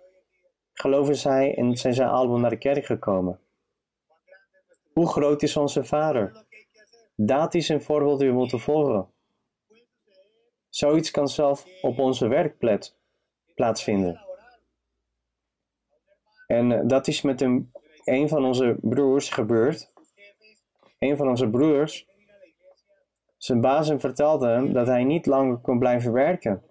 geloven 0.73 1.15
zij 1.15 1.55
en 1.55 1.77
zijn 1.77 1.93
zij 1.93 2.07
allemaal 2.07 2.39
naar 2.39 2.49
de 2.49 2.57
kerk 2.57 2.85
gekomen. 2.85 3.39
Hoe 4.93 5.07
groot 5.07 5.41
is 5.41 5.57
onze 5.57 5.83
Vader? 5.83 6.45
Dat 7.15 7.53
is 7.53 7.69
een 7.69 7.81
voorbeeld 7.81 8.19
die 8.19 8.29
we 8.29 8.35
moeten 8.35 8.59
volgen. 8.59 9.13
Zoiets 10.69 11.11
kan 11.11 11.27
zelf 11.27 11.65
op 11.81 11.99
onze 11.99 12.27
werkplek 12.27 12.91
plaatsvinden. 13.55 14.21
En 16.47 16.71
eh, 16.71 16.87
dat 16.87 17.07
is 17.07 17.21
met 17.21 17.41
een, 17.41 17.71
van 18.29 18.45
onze 18.45 18.77
broers 18.81 19.29
gebeurd. 19.29 19.93
Een 20.99 21.17
van 21.17 21.27
onze 21.27 21.49
broers, 21.49 22.07
zijn 23.39 23.61
baas 23.61 23.91
vertelde 23.97 24.47
hem 24.47 24.73
dat 24.73 24.87
hij 24.87 25.03
niet 25.03 25.25
langer 25.25 25.57
kon 25.57 25.79
blijven 25.79 26.11
werken. 26.11 26.63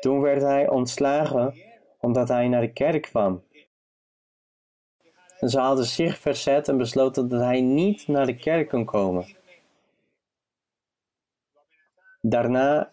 Toen 0.00 0.20
werd 0.20 0.42
hij 0.42 0.68
ontslagen 0.68 1.54
omdat 2.00 2.28
hij 2.28 2.48
naar 2.48 2.60
de 2.60 2.72
kerk 2.72 3.02
kwam. 3.02 3.44
En 5.38 5.48
ze 5.48 5.58
hadden 5.58 5.84
zich 5.84 6.18
verzet 6.18 6.68
en 6.68 6.76
besloten 6.76 7.28
dat 7.28 7.40
hij 7.40 7.60
niet 7.60 8.08
naar 8.08 8.26
de 8.26 8.36
kerk 8.36 8.68
kon 8.68 8.84
komen. 8.84 9.36
Daarna 12.26 12.92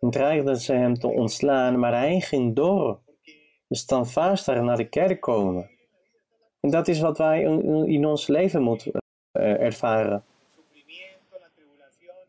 dreigden 0.00 0.56
ze 0.56 0.72
hem 0.72 0.98
te 0.98 1.08
ontslaan, 1.08 1.78
maar 1.78 1.92
hij 1.92 2.20
ging 2.20 2.54
door. 2.54 2.98
Standvastig 3.70 4.60
naar 4.60 4.76
de 4.76 4.88
kerk 4.88 5.20
komen. 5.20 5.70
En 6.60 6.70
dat 6.70 6.88
is 6.88 7.00
wat 7.00 7.18
wij 7.18 7.42
in 7.86 8.06
ons 8.06 8.26
leven 8.26 8.62
moeten 8.62 8.92
eh, 9.32 9.60
ervaren. 9.60 10.24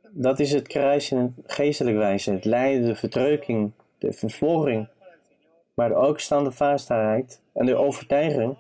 Dat 0.10 0.40
is 0.40 0.52
het 0.52 0.68
kruis 0.68 1.12
in 1.12 1.18
het 1.18 1.34
geestelijk 1.46 1.98
wijze, 1.98 2.32
het 2.32 2.46
lijden, 2.46 2.88
de 2.88 2.96
verdrukking, 2.96 3.72
de 3.98 4.14
vervolging, 4.14 4.88
maar 5.74 5.92
ook 5.92 6.20
standvastigheid 6.20 7.42
en 7.54 7.66
de 7.66 7.76
overtuiging 7.76 8.58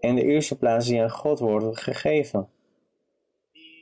en 0.00 0.14
de 0.14 0.24
eerste 0.24 0.58
plaats 0.58 0.86
die 0.86 1.02
aan 1.02 1.10
God 1.10 1.38
wordt 1.38 1.80
gegeven. 1.80 2.48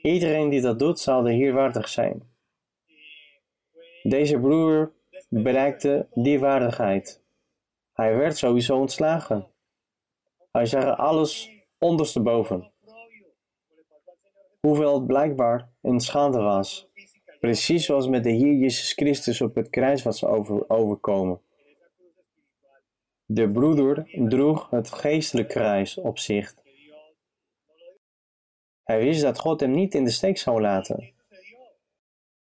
Iedereen 0.03 0.49
die 0.49 0.61
dat 0.61 0.79
doet, 0.79 0.99
zal 0.99 1.27
er 1.27 1.33
hier 1.33 1.53
waardig 1.53 1.89
zijn. 1.89 2.35
Deze 4.09 4.39
broer 4.39 4.93
bereikte 5.29 6.07
die 6.15 6.41
waardigheid. 6.41 7.23
Hij 7.93 8.17
werd 8.17 8.37
sowieso 8.37 8.79
ontslagen. 8.79 9.47
Hij 10.53 10.67
zag 10.67 10.97
alles 10.97 11.51
ondersteboven. 11.79 12.73
Hoewel 14.61 14.95
het 14.95 15.07
blijkbaar 15.07 15.69
een 15.83 16.01
schande 16.01 16.39
was. 16.39 16.89
Precies 17.41 17.85
zoals 17.85 18.09
met 18.09 18.25
de 18.25 18.31
Heer 18.31 18.53
Jezus 18.53 18.93
Christus 18.93 19.41
op 19.41 19.55
het 19.55 19.71
kruis 19.71 20.03
was 20.03 20.25
over, 20.25 20.69
overkomen. 20.69 21.41
De 23.25 23.51
broeder 23.51 24.11
droeg 24.29 24.71
het 24.71 24.93
geestelijk 24.93 25.49
kruis 25.49 25.99
op 25.99 26.19
zich. 26.19 26.55
Hij 28.85 28.99
wist 28.99 29.23
dat 29.23 29.39
God 29.39 29.61
hem 29.61 29.71
niet 29.71 29.95
in 29.95 30.05
de 30.05 30.11
steek 30.11 30.39
zou 30.39 30.61
laten. 30.61 31.15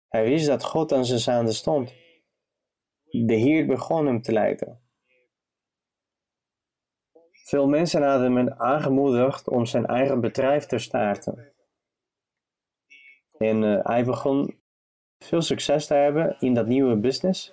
Hij 0.08 0.24
wist 0.24 0.46
dat 0.46 0.64
God 0.64 0.92
aan 0.92 1.04
zijn 1.04 1.20
zijde 1.20 1.52
stond. 1.52 1.94
De 3.10 3.34
Heer 3.34 3.66
begon 3.66 4.06
hem 4.06 4.22
te 4.22 4.32
leiden. 4.32 4.80
Veel 7.32 7.68
mensen 7.68 8.02
hadden 8.02 8.36
hem 8.36 8.48
aangemoedigd 8.48 9.48
om 9.48 9.66
zijn 9.66 9.86
eigen 9.86 10.20
bedrijf 10.20 10.66
te 10.66 10.78
starten. 10.78 11.52
En 13.38 13.64
eh, 13.64 13.84
hij 13.84 14.04
begon 14.04 14.58
veel 15.18 15.42
succes 15.42 15.86
te 15.86 15.94
hebben 15.94 16.36
in 16.40 16.54
dat 16.54 16.66
nieuwe 16.66 16.96
business. 16.96 17.52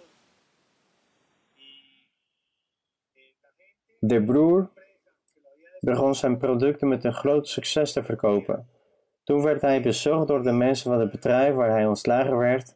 De 4.00 4.24
broer 4.24 4.70
begon 5.80 6.16
zijn 6.16 6.38
producten 6.38 6.88
met 6.88 7.04
een 7.04 7.14
groot 7.14 7.48
succes 7.48 7.94
te 7.94 8.04
verkopen. 8.04 8.68
Toen 9.24 9.44
werd 9.44 9.62
hij 9.62 9.82
bezocht 9.82 10.28
door 10.28 10.44
de 10.44 10.52
mensen 10.52 10.92
van 10.92 11.00
het 11.00 11.12
bedrijf 11.12 11.56
waar 11.56 11.70
hij 11.70 11.86
ontslagen 11.86 12.38
werd 12.38 12.76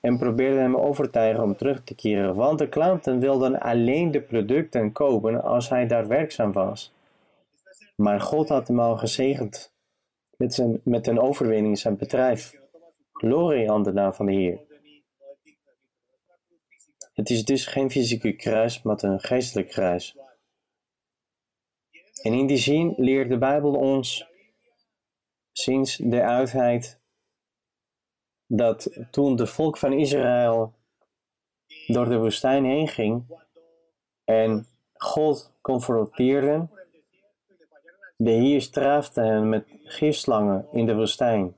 en 0.00 0.18
probeerde 0.18 0.60
hem 0.60 0.76
overtuigen 0.76 1.42
om 1.42 1.56
terug 1.56 1.84
te 1.84 1.94
keren, 1.94 2.34
want 2.34 2.58
de 2.58 2.68
klanten 2.68 3.18
wilden 3.18 3.60
alleen 3.60 4.10
de 4.10 4.22
producten 4.22 4.92
kopen 4.92 5.42
als 5.42 5.68
hij 5.68 5.86
daar 5.86 6.06
werkzaam 6.06 6.52
was. 6.52 6.92
Maar 7.96 8.20
God 8.20 8.48
had 8.48 8.68
hem 8.68 8.80
al 8.80 8.96
gezegend 8.96 9.72
met, 10.36 10.54
zijn, 10.54 10.80
met 10.84 11.06
een 11.06 11.20
overwinning 11.20 11.68
in 11.68 11.76
zijn 11.76 11.96
bedrijf. 11.96 12.58
Glorie 13.12 13.70
aan 13.70 13.82
de 13.82 13.92
naam 13.92 14.12
van 14.12 14.26
de 14.26 14.32
Heer. 14.32 14.58
Het 17.14 17.30
is 17.30 17.44
dus 17.44 17.66
geen 17.66 17.90
fysieke 17.90 18.32
kruis, 18.32 18.82
maar 18.82 19.02
een 19.02 19.20
geestelijk 19.20 19.68
kruis. 19.68 20.16
En 22.22 22.32
in 22.32 22.46
die 22.46 22.56
zin 22.56 22.94
leert 22.96 23.28
de 23.28 23.38
Bijbel 23.38 23.72
ons 23.74 24.26
sinds 25.52 25.96
de 25.96 26.22
uitheid 26.22 27.00
dat 28.46 29.06
toen 29.10 29.36
de 29.36 29.46
volk 29.46 29.76
van 29.76 29.92
Israël 29.92 30.74
door 31.86 32.08
de 32.08 32.18
woestijn 32.18 32.64
heen 32.64 32.88
ging 32.88 33.24
en 34.24 34.66
God 34.92 35.52
confronteerde, 35.60 36.68
de 38.16 38.30
Heer 38.30 38.62
strafte 38.62 39.20
hen 39.20 39.48
met 39.48 39.66
gifslangen 39.82 40.68
in 40.72 40.86
de 40.86 40.94
woestijn. 40.94 41.56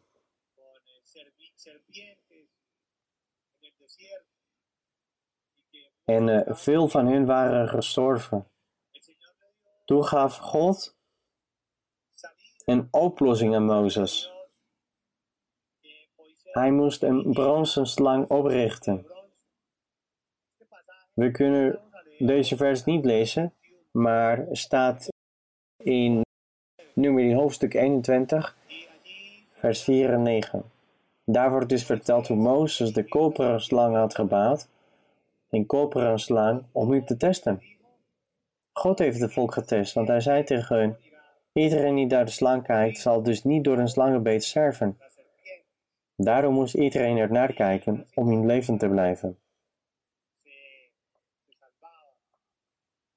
En 6.05 6.29
eh, 6.29 6.55
veel 6.55 6.88
van 6.88 7.07
hen 7.07 7.27
waren 7.27 7.68
gestorven. 7.68 8.51
Toen 9.84 10.04
gaf 10.04 10.36
God 10.36 10.96
een 12.64 12.88
oplossing 12.90 13.54
aan 13.54 13.64
Mozes. 13.64 14.32
Hij 16.42 16.70
moest 16.70 17.02
een 17.02 17.32
bronzen 17.32 17.86
slang 17.86 18.28
oprichten. 18.28 19.06
We 21.12 21.30
kunnen 21.30 21.80
deze 22.18 22.56
vers 22.56 22.84
niet 22.84 23.04
lezen, 23.04 23.54
maar 23.90 24.46
staat 24.50 25.08
in 25.76 26.24
nummer 26.94 27.34
hoofdstuk 27.34 27.74
21, 27.74 28.56
y 28.66 28.86
allí 28.86 29.46
vers 29.52 29.82
4 29.82 30.12
en 30.12 30.22
9. 30.22 30.62
Daar 31.24 31.50
wordt 31.50 31.68
dus 31.68 31.84
verteld 31.84 32.28
hoe 32.28 32.36
Mozes 32.36 32.92
de 32.92 33.08
koperen 33.08 33.60
slang 33.60 33.96
had 33.96 34.14
gebouwd, 34.14 34.68
een 35.50 35.66
koperen 35.66 36.18
slang, 36.18 36.62
om 36.72 36.92
u 36.92 37.04
te 37.04 37.16
testen. 37.16 37.62
God 38.72 38.98
heeft 38.98 39.20
het 39.20 39.32
volk 39.32 39.52
getest, 39.52 39.94
want 39.94 40.08
hij 40.08 40.20
zei 40.20 40.44
tegen 40.44 40.76
hun, 40.76 40.96
iedereen 41.52 41.94
die 41.94 42.06
naar 42.06 42.24
de 42.24 42.30
slang 42.30 42.62
kijkt, 42.62 42.98
zal 42.98 43.22
dus 43.22 43.44
niet 43.44 43.64
door 43.64 43.78
een 43.78 43.88
slangenbeet 43.88 44.44
sterven. 44.44 44.98
Daarom 46.16 46.54
moest 46.54 46.74
iedereen 46.74 47.16
er 47.16 47.32
naar 47.32 47.52
kijken 47.52 48.06
om 48.14 48.32
in 48.32 48.46
leven 48.46 48.78
te 48.78 48.88
blijven. 48.88 49.38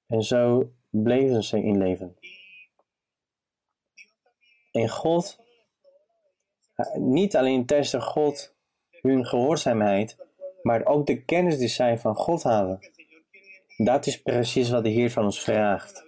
En 0.08 0.24
zo 0.24 0.72
bleven 0.89 1.44
ze 1.44 1.63
in 1.63 1.78
leven. 1.78 2.18
En 4.72 4.89
God, 4.89 5.39
niet 6.94 7.36
alleen 7.36 7.65
testte 7.65 8.02
God 8.02 8.56
hun 9.02 9.26
gehoorzaamheid, 9.26 10.18
maar 10.62 10.86
ook 10.86 11.06
de 11.06 11.24
kennis 11.24 11.58
die 11.58 11.68
zij 11.68 12.00
van 12.00 12.15
God 12.15 12.44
hadden. 12.44 12.80
Dat 13.78 14.06
is 14.06 14.22
precies 14.22 14.70
wat 14.70 14.84
de 14.84 14.90
Heer 14.90 15.12
van 15.12 15.24
ons 15.24 15.42
vraagt. 15.42 16.04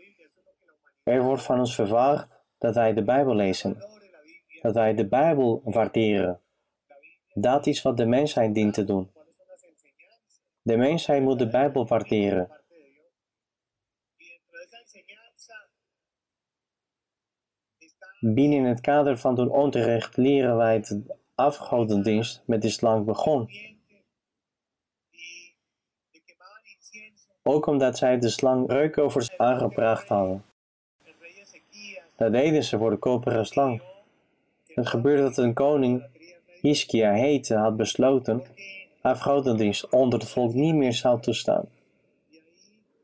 Er 1.04 1.24
wordt 1.24 1.44
van 1.44 1.60
ons 1.60 1.76
verwacht 1.76 2.40
dat 2.58 2.76
wij 2.76 2.94
de 2.94 3.04
Bijbel 3.04 3.36
lezen, 3.36 3.78
dat 4.62 4.74
wij 4.74 4.94
de 4.94 5.08
Bijbel 5.08 5.62
waarderen. 5.64 6.42
Dat 7.34 7.68
is 7.68 7.82
wat 7.82 7.98
de 7.98 8.06
mensheid 8.06 8.54
dient 8.54 8.74
te 8.74 8.84
doen. 8.84 9.12
De 10.62 10.78
mensheid 10.78 11.24
moet 11.24 11.40
de 11.40 11.48
Bijbel 11.48 11.84
de 11.84 11.90
waarderen. 11.90 12.52
Binnen 18.20 18.64
het 18.64 18.82
kader 18.82 19.18
van 19.18 19.40
het 19.40 19.50
onterecht 19.50 20.18
leren 20.18 20.58
wij 20.58 20.80
de 20.80 21.18
afgodendienst 21.36 22.44
met 22.46 22.62
de 22.62 22.70
slang 22.70 23.06
begon. 23.06 23.50
Ook 27.50 27.66
omdat 27.66 27.98
zij 27.98 28.20
de 28.20 28.30
slang 28.30 28.70
reukoffers 28.70 29.38
aangebracht 29.38 30.08
hadden. 30.08 30.44
Dat 32.16 32.32
deden 32.32 32.64
ze 32.64 32.78
voor 32.78 32.90
de 32.90 32.98
koperen 32.98 33.46
slang. 33.46 33.82
Het 34.68 34.88
gebeurde 34.88 35.22
dat 35.22 35.38
een 35.38 35.54
koning, 35.54 36.04
Hiskia 36.62 37.12
heette, 37.14 37.56
had 37.56 37.78
besloten 37.78 38.44
afgodendienst 39.02 39.90
onder 39.90 40.20
het 40.20 40.30
volk 40.30 40.54
niet 40.54 40.76
meer 40.76 40.94
zou 40.94 41.22
toestaan. 41.22 41.66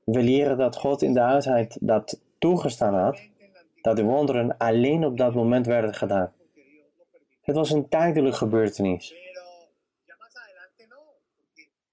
We 0.04 0.24
leren 0.24 0.58
dat 0.58 0.76
God 0.76 1.02
in 1.02 1.14
de 1.14 1.24
oudheid 1.24 1.78
dat 1.80 2.20
toegestaan 2.38 2.94
had, 2.94 3.22
dat 3.82 3.96
de 3.96 4.04
wonderen 4.04 4.58
alleen 4.58 5.06
op 5.06 5.18
dat 5.18 5.34
moment 5.34 5.66
werden 5.66 5.94
gedaan. 5.94 6.32
Het 7.42 7.56
was 7.56 7.72
een 7.72 7.90
tijdelijke 7.90 8.38
gebeurtenis. 8.38 9.23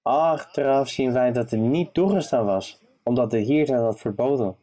Achteraf 0.01 0.89
zien 0.89 1.13
wij 1.13 1.31
dat 1.31 1.51
het 1.51 1.59
niet 1.59 1.93
toegestaan 1.93 2.45
was, 2.45 2.81
omdat 3.03 3.31
de 3.31 3.37
Heer 3.37 3.65
dat 3.65 3.81
had 3.81 3.99
verboden. 3.99 4.55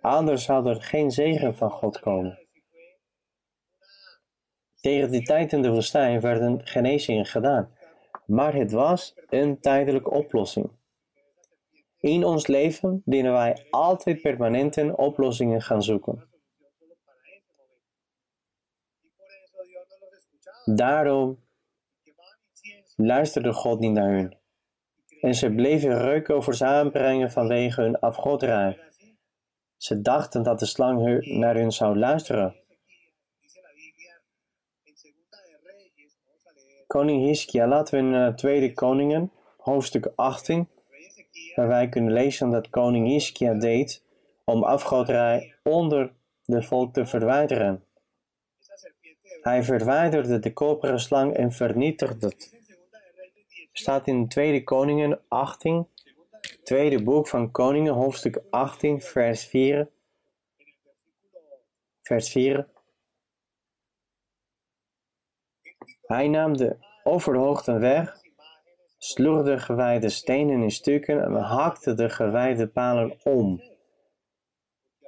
Anders 0.00 0.44
zou 0.44 0.68
er 0.68 0.82
geen 0.82 1.10
zegen 1.10 1.54
van 1.54 1.70
God 1.70 1.98
komen. 1.98 2.38
Tegen 4.80 5.10
die 5.10 5.22
tijd 5.22 5.52
in 5.52 5.62
de 5.62 5.70
woestijn 5.70 6.20
werden 6.20 6.66
genezingen 6.66 7.26
gedaan, 7.26 7.72
maar 8.26 8.54
het 8.54 8.72
was 8.72 9.14
een 9.28 9.60
tijdelijke 9.60 10.10
oplossing. 10.10 10.70
In 12.00 12.24
ons 12.24 12.46
leven 12.46 13.02
dienen 13.04 13.32
wij 13.32 13.66
altijd 13.70 14.22
permanente 14.22 14.96
oplossingen 14.96 15.62
gaan 15.62 15.82
zoeken. 15.82 16.28
solución 20.76 21.47
luisterde 23.06 23.52
God 23.52 23.80
niet 23.80 23.92
naar 23.92 24.10
hun. 24.10 24.36
En 25.20 25.34
ze 25.34 25.50
bleven 25.50 25.98
reukoffers 25.98 26.62
aanbrengen 26.62 27.30
vanwege 27.30 27.80
hun 27.80 27.98
afgoderij. 27.98 28.78
Ze 29.76 30.00
dachten 30.00 30.42
dat 30.42 30.58
de 30.58 30.66
slang 30.66 31.26
naar 31.38 31.54
hun 31.54 31.72
zou 31.72 31.98
luisteren. 31.98 32.54
Koning 36.86 37.26
Hiskia, 37.26 37.66
laten 37.66 37.94
we 37.94 38.06
in 38.06 38.14
eh, 38.14 38.34
Tweede 38.34 38.72
Koningen, 38.72 39.32
hoofdstuk 39.56 40.12
18, 40.14 40.68
rey 40.90 40.98
Ezequías 40.98 41.54
waar 41.56 41.68
wij 41.68 41.88
kunnen 41.88 42.12
lezen 42.12 42.50
dat 42.50 42.70
koning 42.70 43.06
Hiskia 43.06 43.54
deed 43.54 44.02
om 44.44 44.64
afgoderij 44.64 45.54
onder 45.62 46.12
de 46.44 46.62
volk 46.62 46.92
te 46.92 47.06
verwijderen. 47.06 47.84
Hij 49.42 49.62
verwijderde 49.62 50.38
de 50.38 50.52
koperen 50.52 51.00
slang 51.00 51.34
en 51.34 51.52
vernietigde 51.52 52.26
het. 52.26 52.36
Dice 52.36 52.56
en 52.56 52.66
segunda 52.66 52.98
de 52.98 53.20
Reyes 53.20 53.46
18 53.46 53.67
Staat 53.78 54.06
in 54.06 54.28
Tweede 54.28 54.64
Koningen 54.64 55.20
18, 55.28 55.88
segunda 55.88 56.30
de 56.30 56.38
Reyes 56.40 56.58
tweede 56.62 57.02
boek 57.02 57.28
van 57.28 57.50
Koningen, 57.50 57.92
hoofdstuk 57.92 58.42
18, 58.50 59.00
vers 59.00 59.44
4. 59.44 59.74
en 59.74 59.80
el 59.80 59.88
versículo 60.56 60.86
Vers 62.00 62.30
4. 62.30 62.68
Hij 66.00 66.28
nam 66.28 66.56
de 66.56 66.76
overhoogten 67.02 67.80
weg, 67.80 68.20
sloeg 68.98 69.42
de 69.42 69.58
gewijde 69.58 70.08
stenen 70.08 70.62
in 70.62 70.70
stukken 70.70 71.22
en 71.22 71.34
hakte 71.34 71.94
de 71.94 72.08
gewijde 72.08 72.68
palen 72.68 73.18
om. 73.24 73.62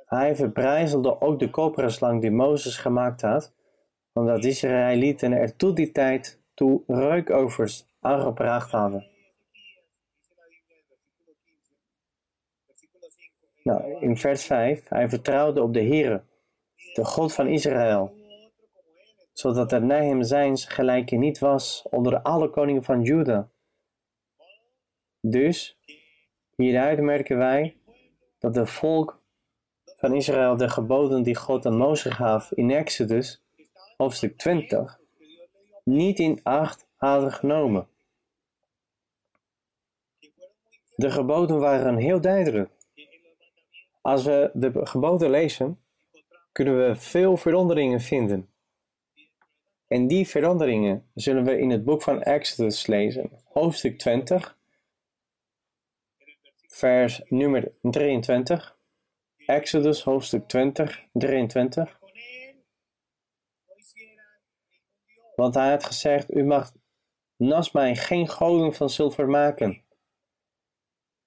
Hij 0.05 0.37
verbrijzelde 0.37 1.21
ook 1.21 1.39
de 1.39 1.51
koperen 1.51 1.93
slang 1.93 2.21
die 2.21 2.31
Mozes 2.31 2.77
gemaakt 2.77 3.21
had, 3.21 3.53
omdat 4.13 4.45
Israëlieten 4.45 5.33
er 5.33 5.57
tot 5.57 5.77
die 5.77 5.93
tijd 5.93 6.40
toe 6.61 6.83
reukovers 6.87 7.87
aangebracht 8.01 8.71
hadden. 8.71 9.07
Ezequías, 10.39 10.69
dice 10.69 10.89
la 10.91 10.97
Biblia 11.07 11.57
en 11.57 11.71
el 12.59 12.67
versículo 12.67 13.07
15, 13.09 13.09
versículo 13.09 13.09
5. 13.09 13.65
Nou, 13.65 14.01
in 14.01 14.17
vers 14.17 14.45
5, 14.45 14.89
hij 14.89 15.09
vertrouwde 15.09 15.63
op 15.63 15.73
de 15.73 15.83
Heere, 15.83 16.23
de 16.95 17.05
God 17.05 17.33
van 17.33 17.47
Israël, 17.47 18.15
zodat 19.33 19.73
er 19.73 19.85
na 19.85 20.03
hem 20.03 20.23
zijns 20.23 20.65
gelijke 20.65 21.17
niet 21.17 21.39
was 21.39 21.87
onder 21.91 22.23
alle 22.23 22.51
koningen 22.51 22.85
van 22.85 23.03
Juda. 23.03 23.49
Dus, 25.21 25.79
hieruit 26.57 27.01
merken 27.01 27.39
wij 27.39 27.77
dat 28.39 28.55
de 28.55 28.67
volk 28.67 29.23
van 29.97 30.15
Israël 30.15 30.57
de 30.57 30.69
geboden 30.69 31.23
die 31.23 31.37
God 31.37 31.67
aan 31.67 31.77
Mozes 31.77 32.13
gaf 32.13 32.53
in 32.53 32.71
Exodus, 32.71 33.43
hoofdstuk 33.97 34.39
20, 34.39 35.00
niet 35.85 36.19
in 36.19 36.41
acht 36.43 36.87
hadden 36.97 37.33
genomen. 37.33 37.89
De 40.97 41.11
geboden 41.11 41.59
waren 41.59 41.97
heel 41.97 42.21
duidelijk. 42.21 42.71
Als 44.01 44.25
we 44.25 44.51
de 44.55 44.87
geboden 44.87 45.31
lezen, 45.31 45.81
kunnen 46.53 46.89
we 46.89 46.95
veel 46.97 47.37
veranderingen 47.37 48.01
vinden. 48.01 48.49
En 49.87 50.07
die 50.07 50.29
veranderingen 50.29 51.11
zullen 51.15 51.45
we 51.45 51.59
in 51.59 51.71
het 51.71 51.85
boek 51.85 52.03
van 52.03 52.23
Exodus 52.23 52.87
lezen, 52.87 53.31
hoofdstuk 53.45 53.99
20, 53.99 54.29
en 54.31 54.39
el 54.39 54.41
versículo 54.41 54.59
vers 56.71 57.23
nummer 57.29 57.73
23. 57.83 58.77
Exodus, 59.47 60.03
hoofdstuk 60.03 60.49
20, 60.49 61.03
23. 61.13 61.99
Want 65.37 65.55
hij 65.55 65.71
had 65.71 65.85
gezegd: 65.85 66.35
U 66.35 66.45
mag 66.45 66.73
naast 67.37 67.73
mij 67.73 67.97
geen 67.97 68.29
goden 68.29 68.75
van 68.75 68.91
zilver 68.91 69.29
maken. 69.29 69.85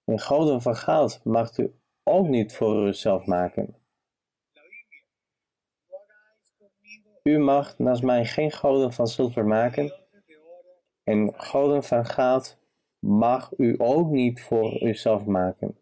En 0.03 0.19
goden 0.19 0.61
van 0.61 0.75
goud 0.75 1.19
mag 1.23 1.57
u 1.57 1.73
ook 2.03 2.27
niet 2.27 2.55
voor 2.55 2.87
uzelf 2.87 3.25
maken. 3.25 3.75
U 7.23 7.37
mag 7.37 7.77
naast 7.77 8.03
mij 8.03 8.25
geen 8.25 8.51
goden 8.51 8.93
van 8.93 9.07
zilver 9.07 9.45
maken. 9.45 9.93
En 11.03 11.33
goden 11.35 11.83
van 11.83 12.05
goud 12.05 12.57
mag 12.99 13.51
u 13.57 13.75
ook 13.77 14.09
niet 14.09 14.41
voor 14.41 14.83
uzelf 14.83 15.25
maken. 15.25 15.77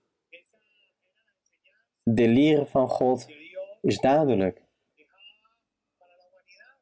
De 2.04 2.28
leren 2.28 2.68
van 2.68 2.90
God 2.90 3.28
is 3.82 4.00
duidelijk. 4.00 4.61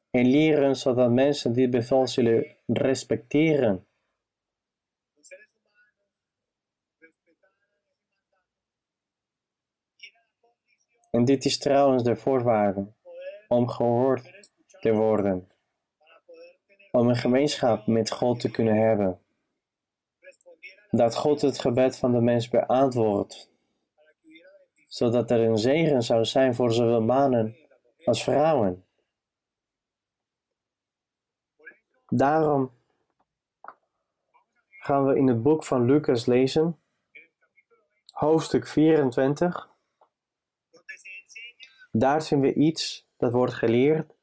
En 0.09 0.25
leren 0.25 0.75
zodat 0.75 1.11
mensen 1.11 1.53
dit 1.53 1.69
bevel 1.69 2.07
zullen 2.07 2.55
respecteren. 2.65 3.87
En 11.11 11.25
dit 11.25 11.45
is 11.45 11.57
trouwens 11.57 12.03
de 12.03 12.15
voorwaarde 12.15 12.93
om 13.47 13.67
gehoord 13.67 14.51
te 14.79 14.91
worden. 14.91 15.47
Om 16.91 17.09
een 17.09 17.15
gemeenschap 17.15 17.87
met 17.87 18.11
God 18.11 18.39
te 18.39 18.51
kunnen 18.51 18.75
hebben. 18.75 19.19
Dat 20.91 21.15
God 21.15 21.41
het 21.41 21.59
gebed 21.59 21.97
van 21.97 22.11
de 22.11 22.21
mens 22.21 22.49
beantwoordt. 22.49 23.51
Zodat 24.87 25.31
er 25.31 25.39
een 25.39 25.57
zegen 25.57 26.03
zou 26.03 26.25
zijn 26.25 26.55
voor 26.55 26.73
zowel 26.73 27.01
mannen 27.01 27.55
als 28.05 28.23
vrouwen. 28.23 28.83
Daarom 32.09 32.71
gaan 34.69 35.05
we 35.05 35.15
in 35.15 35.27
het 35.27 35.43
boek 35.43 35.63
van 35.65 35.85
Lucas 35.85 36.25
lezen, 36.25 36.61
en 36.61 36.71
el 37.11 37.29
capítulo 37.29 37.77
20, 37.89 38.11
hoofdstuk 38.11 38.67
24. 38.67 39.69
donde 40.71 40.97
se 40.97 41.09
enseña 41.09 41.89
Daar 41.91 42.21
zien 42.21 42.39
we 42.39 42.53
iets 42.53 43.07
dat 43.17 43.31
wordt 43.31 43.53
geleerd, 43.53 44.13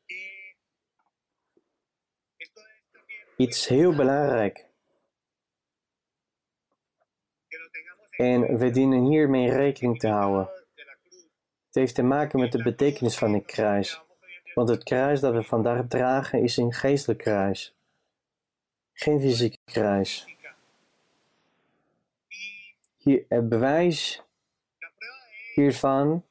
iets 3.36 3.68
heel 3.68 3.94
belangrijk. 3.94 4.66
en 8.16 8.58
we 8.58 8.70
dienen 8.70 9.04
hiermee 9.04 9.50
rekening 9.50 9.98
te 9.98 10.08
houden. 10.08 10.48
Het 11.66 11.74
heeft 11.74 11.94
te 11.94 12.02
maken 12.02 12.40
met 12.40 12.52
de 12.52 12.62
betekenis 12.62 13.18
van 13.18 13.32
het 13.34 13.44
kruis. 13.44 14.02
Want 14.54 14.68
het 14.68 14.84
kruis 14.84 15.20
dat 15.20 15.34
we 15.34 15.42
vandaag 15.42 15.86
dragen 15.88 16.42
is 16.42 16.56
een 16.56 16.72
geestelijk 16.72 17.18
kruis. 17.18 17.75
Geen 18.98 19.20
fysiek 19.20 19.56
kruis. 19.64 20.36
Hier, 22.96 23.24
het 23.28 23.48
bewijs 23.48 24.22
hiervan 25.54 26.24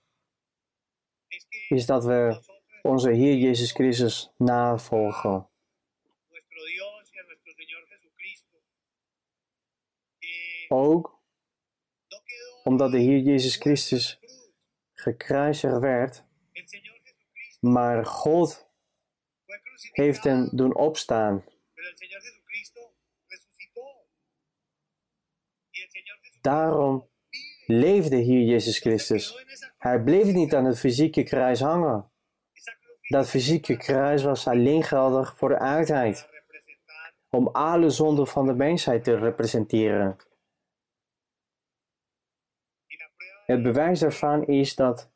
is 1.69 1.85
dat 1.85 2.05
we 2.05 2.43
onze 2.81 3.09
Heer 3.11 3.35
Jezus 3.35 3.71
Christus 3.71 4.31
navolgen. 4.37 5.49
Ook 10.67 11.19
omdat 12.63 12.91
de 12.91 12.99
Heer 12.99 13.19
Jezus 13.19 13.55
Christus 13.55 14.19
gekruisigd 14.93 15.79
werd, 15.79 16.23
maar 17.59 18.05
God 18.05 18.67
heeft 19.91 20.23
hem 20.23 20.49
doen 20.51 20.75
opstaan. 20.75 21.43
Daarom 26.45 27.09
leefde 27.65 28.15
hier 28.15 28.41
Jezus 28.41 28.79
Christus. 28.79 29.45
Hij 29.77 30.03
bleef 30.03 30.33
niet 30.33 30.55
aan 30.55 30.65
het 30.65 30.79
fysieke 30.79 31.23
kruis 31.23 31.59
hangen. 31.59 32.11
Dat 33.07 33.29
fysieke 33.29 33.77
kruis 33.77 34.23
was 34.23 34.47
alleen 34.47 34.83
geldig 34.83 35.37
voor 35.37 35.49
de 35.49 35.59
representar 35.59 36.33
om 37.29 37.47
alle 37.47 37.89
zonden 37.89 38.27
van 38.27 38.45
de 38.45 38.53
mensheid 38.53 39.03
te 39.03 39.17
representeren. 39.17 40.17
Het 43.45 43.61
bewijs 43.63 43.99
daarvan 43.99 44.45
is 44.45 44.75
dat 44.75 45.11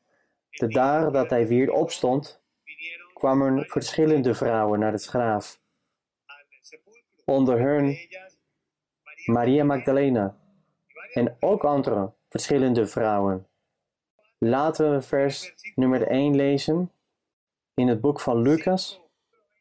de 0.50 0.68
dag 0.68 1.12
dat 1.12 1.30
hij 1.30 1.48
weer 1.48 1.72
opstond, 1.72 2.42
kwamen 3.14 3.66
verschillende 3.66 4.34
vrouwen 4.34 4.80
naar 4.80 4.92
het 4.92 5.06
graf. 5.06 5.62
Onder 7.26 7.60
hen 7.60 7.98
Maria 9.26 9.64
Magdalena 9.64 10.39
en 11.14 11.38
ook 11.40 11.64
andere 11.64 12.14
verschillende 12.30 12.88
vrouwen. 12.88 13.48
Laten 14.38 14.92
we 14.94 15.02
vers 15.02 15.54
nummer 15.76 16.08
1 16.08 16.36
lezen 16.36 16.92
in 17.74 17.88
het 17.88 18.02
boek 18.02 18.20
van 18.20 18.42
Lucas, 18.42 19.02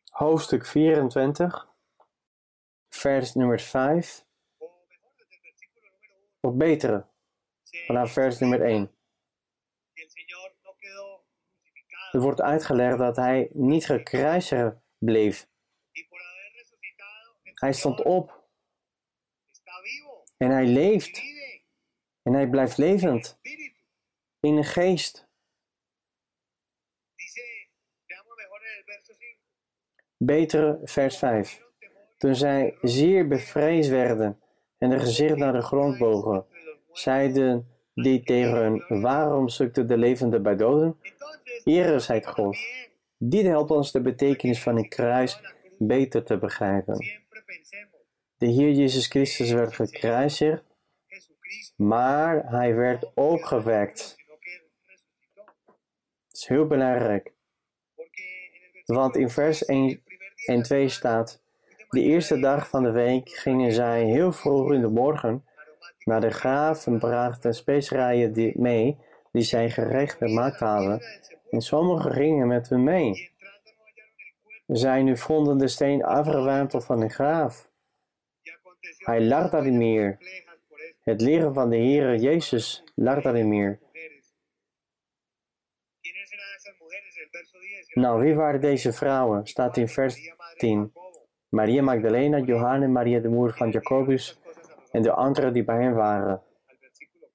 hoofdstuk 0.08 0.66
24, 0.66 1.68
vers 2.88 3.34
nummer 3.34 3.60
5, 3.60 4.24
o 4.58 4.66
mejor 4.66 5.14
desde 5.16 5.34
el 5.34 5.40
versículo 5.40 5.90
número 5.90 6.14
1, 6.14 6.40
of 6.40 6.54
betere, 6.54 7.06
vanaf 7.86 8.12
vers 8.12 8.38
nummer 8.38 8.60
1. 8.60 8.90
que 9.94 10.04
el 10.04 10.10
Señor 10.10 10.56
no 10.64 10.74
quedó 10.78 11.24
crucificado 11.62 12.12
Er 12.12 12.20
wordt 12.20 12.40
uitgelegd 12.40 12.98
dat 12.98 13.16
hij 13.16 13.50
niet 13.52 13.86
gekruisigd 13.86 14.76
bleef. 14.98 15.48
Hij 17.54 17.72
stond 17.72 18.02
op 18.02 18.46
en 20.36 20.50
hij 20.50 20.66
leeft 20.66 21.37
en 22.28 22.34
hij 22.34 22.48
blijft 22.48 22.76
levend 22.76 23.38
in 24.40 24.56
de 24.56 24.64
geest. 24.64 25.28
Dice, 27.16 27.42
veamos 28.06 28.36
mejor 28.36 28.60
en 28.60 28.76
el 28.76 28.82
verso 28.84 29.14
5. 29.18 29.36
Betere, 30.16 30.80
vers 30.84 31.16
5. 31.16 31.48
Tuvieron 31.48 31.64
temor 31.78 32.02
y 32.02 32.16
Toen 32.16 32.34
zij 32.34 32.78
zeer 32.82 33.28
bevreesd 33.28 33.90
werden 33.90 34.40
en 34.78 34.90
de 34.90 34.98
gezicht 34.98 35.36
naar 35.36 35.52
de 35.52 35.62
grond 35.62 35.98
bogen, 35.98 36.46
zeiden 36.92 37.68
die 37.94 38.22
tegen 38.22 38.56
hun, 38.56 39.00
waarom 39.00 39.48
zoekt 39.48 39.78
u 39.78 39.84
de 39.84 39.98
levende 39.98 40.40
bij 40.40 40.56
doden? 40.56 41.00
Ere 41.64 41.98
zijt 41.98 42.26
God. 42.26 42.56
Dit 43.18 43.46
helpt 43.46 43.70
ons 43.70 43.92
de 43.92 44.00
betekenis 44.00 44.62
van 44.62 44.76
een 44.76 44.88
kruis 44.88 45.40
beter 45.78 46.24
te 46.24 46.38
begrijpen. 46.38 47.06
De 48.36 48.46
Heer 48.46 48.70
Jezus 48.70 49.06
Christus 49.06 49.50
werd 49.50 49.74
gekruisigd, 49.74 50.67
maar 51.76 52.50
hij 52.50 52.74
werd 52.74 53.14
opgewekt. 53.14 54.16
Dat 55.34 55.76
is 56.30 56.46
heel 56.46 56.66
belangrijk, 56.66 57.32
want 58.84 59.16
in 59.16 59.30
vers 59.30 59.64
1 59.64 59.88
el 59.88 60.00
primer 60.04 60.32
día 60.36 60.54
en 60.54 60.56
de 60.56 60.62
2 60.62 60.82
la 60.82 60.88
staat, 60.88 61.42
de 61.88 62.00
eerste 62.00 62.38
dag 62.38 62.68
van 62.68 62.82
de 62.82 62.90
week 62.90 63.28
gingen 63.28 63.72
zij 63.72 64.04
heel 64.04 64.32
vroeg 64.32 64.72
in 64.72 64.80
de 64.80 64.88
morgen 64.88 65.44
naar 66.04 66.20
de 66.20 66.30
graaf 66.30 66.86
en 66.86 66.98
brachten 66.98 67.54
specerijen 67.54 68.52
mee 68.54 68.98
die 69.32 69.42
zij 69.42 69.70
gerecht 69.70 70.16
gemaakt 70.16 70.58
hadden, 70.58 71.02
en 71.50 71.60
sommigen 71.60 72.12
gingen 72.12 72.46
met 72.46 72.68
hem 72.68 72.84
mee. 72.84 73.30
Zij 74.66 75.02
nu 75.02 75.16
vonden 75.16 75.58
de 75.58 75.68
steen 75.68 76.04
afgewenteld 76.04 76.84
van 76.84 77.00
de 77.00 77.08
graaf. 77.08 77.70
Hij 78.98 79.20
lag 79.20 79.50
daar 79.50 79.64
niet 79.64 79.78
meer. 79.78 80.18
Het 81.08 81.20
lichaam 81.20 81.54
van 81.54 81.70
de 81.70 81.76
Heere 81.76 82.18
Jezus 82.18 82.84
10. 82.94 83.78
Nou, 87.92 88.22
wie 88.22 88.34
waren 88.34 88.60
deze 88.60 88.92
vrouwen? 88.92 89.46
Staat 89.46 89.76
in 89.76 89.88
vers 89.88 90.14
María, 90.14 90.34
madre 90.36 90.54
de 90.54 90.58
10. 90.58 90.78
Jacobo. 90.78 91.26
Maria 91.48 91.82
Magdalena, 91.82 92.38
Johanna, 92.38 92.86
Maria 92.86 93.20
de 93.20 93.28
moeder 93.28 93.56
van 93.56 93.70
Jacobus 93.70 94.38
en 94.90 95.02
de 95.02 95.12
anderen 95.12 95.52
die 95.52 95.64
bij 95.64 95.82
hen 95.82 95.94
waren. 95.94 96.42
al 96.66 96.76
versículo 96.80 97.26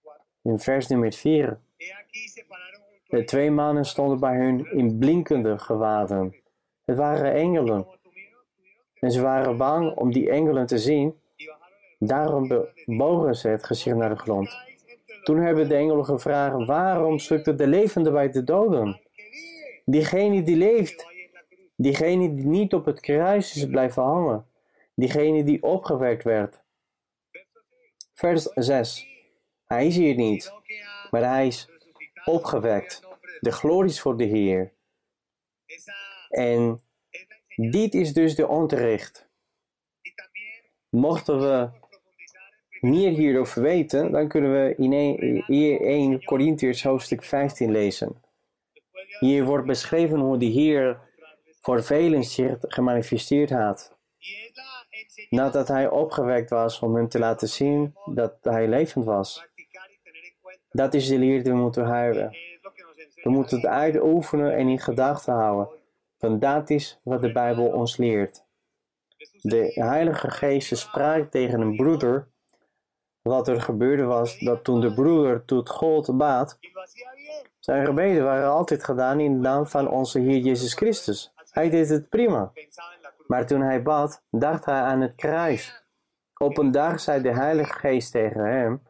4. 0.41 0.51
In 0.51 0.59
vers 0.59 0.87
nummer 0.87 1.13
4. 1.13 1.59
He 1.77 1.93
aquí 2.03 2.27
se 2.27 2.45
pararon 2.47 2.81
junto 2.91 3.15
a 3.15 3.19
De 3.19 3.23
twee 3.23 3.51
mannen 3.51 3.85
stonden 3.85 4.19
bij 4.19 4.37
hun 4.37 4.71
in 4.71 4.97
blinkende 4.97 5.59
gewaden. 5.59 6.35
Het 6.85 6.97
waren 6.97 7.33
engelen. 7.33 7.87
En 8.99 9.11
ze 9.11 9.21
waren 9.21 9.57
bang 9.57 9.95
om 9.95 10.11
die 10.11 10.29
engelen 10.29 10.65
te 10.65 10.77
zien. 10.77 11.21
Daarom 12.05 12.67
bogen 12.85 13.35
ze 13.35 13.47
het 13.47 13.63
gezicht 13.63 13.95
naar 13.95 14.09
de 14.09 14.15
grond. 14.15 14.57
Toen 15.23 15.37
hebben 15.37 15.67
de 15.69 15.75
engelen 15.75 16.05
gevraagd: 16.05 16.65
waarom 16.65 17.19
zoekt 17.19 17.57
de 17.57 17.67
levende 17.67 18.11
bij 18.11 18.29
de 18.29 18.43
doden? 18.43 19.01
Diegene 19.85 20.43
die 20.43 20.55
leeft, 20.55 21.05
diegene 21.75 22.33
die 22.33 22.45
niet 22.45 22.73
op 22.73 22.85
het 22.85 22.99
kruis 22.99 23.55
is 23.55 23.67
blijven 23.67 24.03
hangen, 24.03 24.47
diegene 24.95 25.43
die 25.43 25.63
opgewekt 25.63 26.23
werd. 26.23 26.61
Verso 28.13 28.51
6. 28.55 28.65
Vers 28.65 28.65
6. 28.67 29.07
Hij 29.65 29.87
is 29.87 29.95
hier 29.95 30.15
niet, 30.15 30.53
maar 31.11 31.23
hij 31.23 31.47
is 31.47 31.69
opgewekt. 32.25 33.01
de 33.39 33.51
glorie 33.51 33.89
is 33.89 34.01
voor 34.01 34.17
de 34.17 34.23
Heer. 34.23 34.73
En 36.29 36.81
dit 37.55 37.93
is 37.93 38.13
dus 38.13 38.35
de 38.35 38.45
también 40.15 40.63
Mochten 40.89 41.39
we 41.39 41.69
meer 42.83 43.11
hierover 43.11 43.61
weten, 43.61 44.11
dan 44.11 44.27
kunnen 44.27 44.51
we 44.51 44.75
in 44.77 44.93
1, 44.93 45.79
1 45.79 46.23
Corinthiërs 46.23 46.83
hoofdstuk 46.83 47.23
15 47.23 47.71
lezen. 47.71 48.21
Hier 49.19 49.45
wordt 49.45 49.65
beschreven 49.65 50.19
hoe 50.19 50.37
de 50.37 50.45
Heer 50.45 50.99
voor 51.61 51.83
velen 51.83 52.23
zich 52.23 52.57
gemanifesteerd 52.59 53.49
had. 53.49 53.97
Nadat 55.29 55.67
hij 55.67 55.89
opgewekt 55.89 56.49
was 56.49 56.79
om 56.79 56.95
hem 56.95 57.07
te 57.07 57.19
laten 57.19 57.47
zien 57.47 57.95
dat 58.05 58.37
hij 58.41 58.67
levend 58.67 59.05
was. 59.05 59.45
Dat 60.71 60.93
is 60.93 61.07
de 61.07 61.17
leer 61.17 61.43
die 61.43 61.51
we 61.51 61.57
moeten 61.57 61.85
houden. 61.85 62.37
We 63.15 63.29
moeten 63.29 63.57
het 63.57 63.65
uitoefenen 63.65 64.55
en 64.55 64.67
in 64.67 64.79
gedachten 64.79 65.33
houden. 65.33 65.69
Want 66.17 66.41
dat 66.41 66.69
is 66.69 66.99
wat 67.03 67.21
de 67.21 67.31
Bijbel 67.31 67.65
ons 67.65 67.97
leert. 67.97 68.43
De 69.41 69.71
Heilige 69.73 70.31
Geest 70.31 70.77
sprak 70.77 71.31
tegen 71.31 71.61
een 71.61 71.75
broeder. 71.75 72.31
Wat 73.23 73.47
er 73.47 73.61
gebeurde 73.61 74.03
was 74.03 74.39
dat 74.39 74.63
toen 74.63 74.81
de 74.81 74.93
broeder 74.93 75.45
tot 75.45 75.69
God 75.69 76.17
bien. 76.17 76.47
zijn 77.59 77.85
gebeden 77.85 78.23
waren 78.23 78.49
altijd 78.49 78.83
gedaan 78.83 79.19
in 79.19 79.33
de 79.33 79.39
naam 79.39 79.67
van 79.67 79.89
onze 79.89 80.19
Heer 80.19 80.37
Jezus 80.37 80.73
Christus. 80.73 81.33
Hij 81.49 81.69
deed 81.69 81.89
het 81.89 82.09
prima. 82.09 82.51
Maar 83.27 83.47
toen 83.47 83.61
hij 83.61 83.83
bad, 83.83 84.23
dacht 84.31 84.65
hij 84.65 84.81
aan 84.81 85.01
het 85.01 85.15
kruis. 85.15 85.83
Op 86.37 86.57
een 86.57 86.71
dag 86.71 86.99
zei 86.99 87.21
de 87.21 87.33
Heilige 87.33 87.73
Geest 87.73 88.11
tegen 88.11 88.45
hem: 88.45 88.81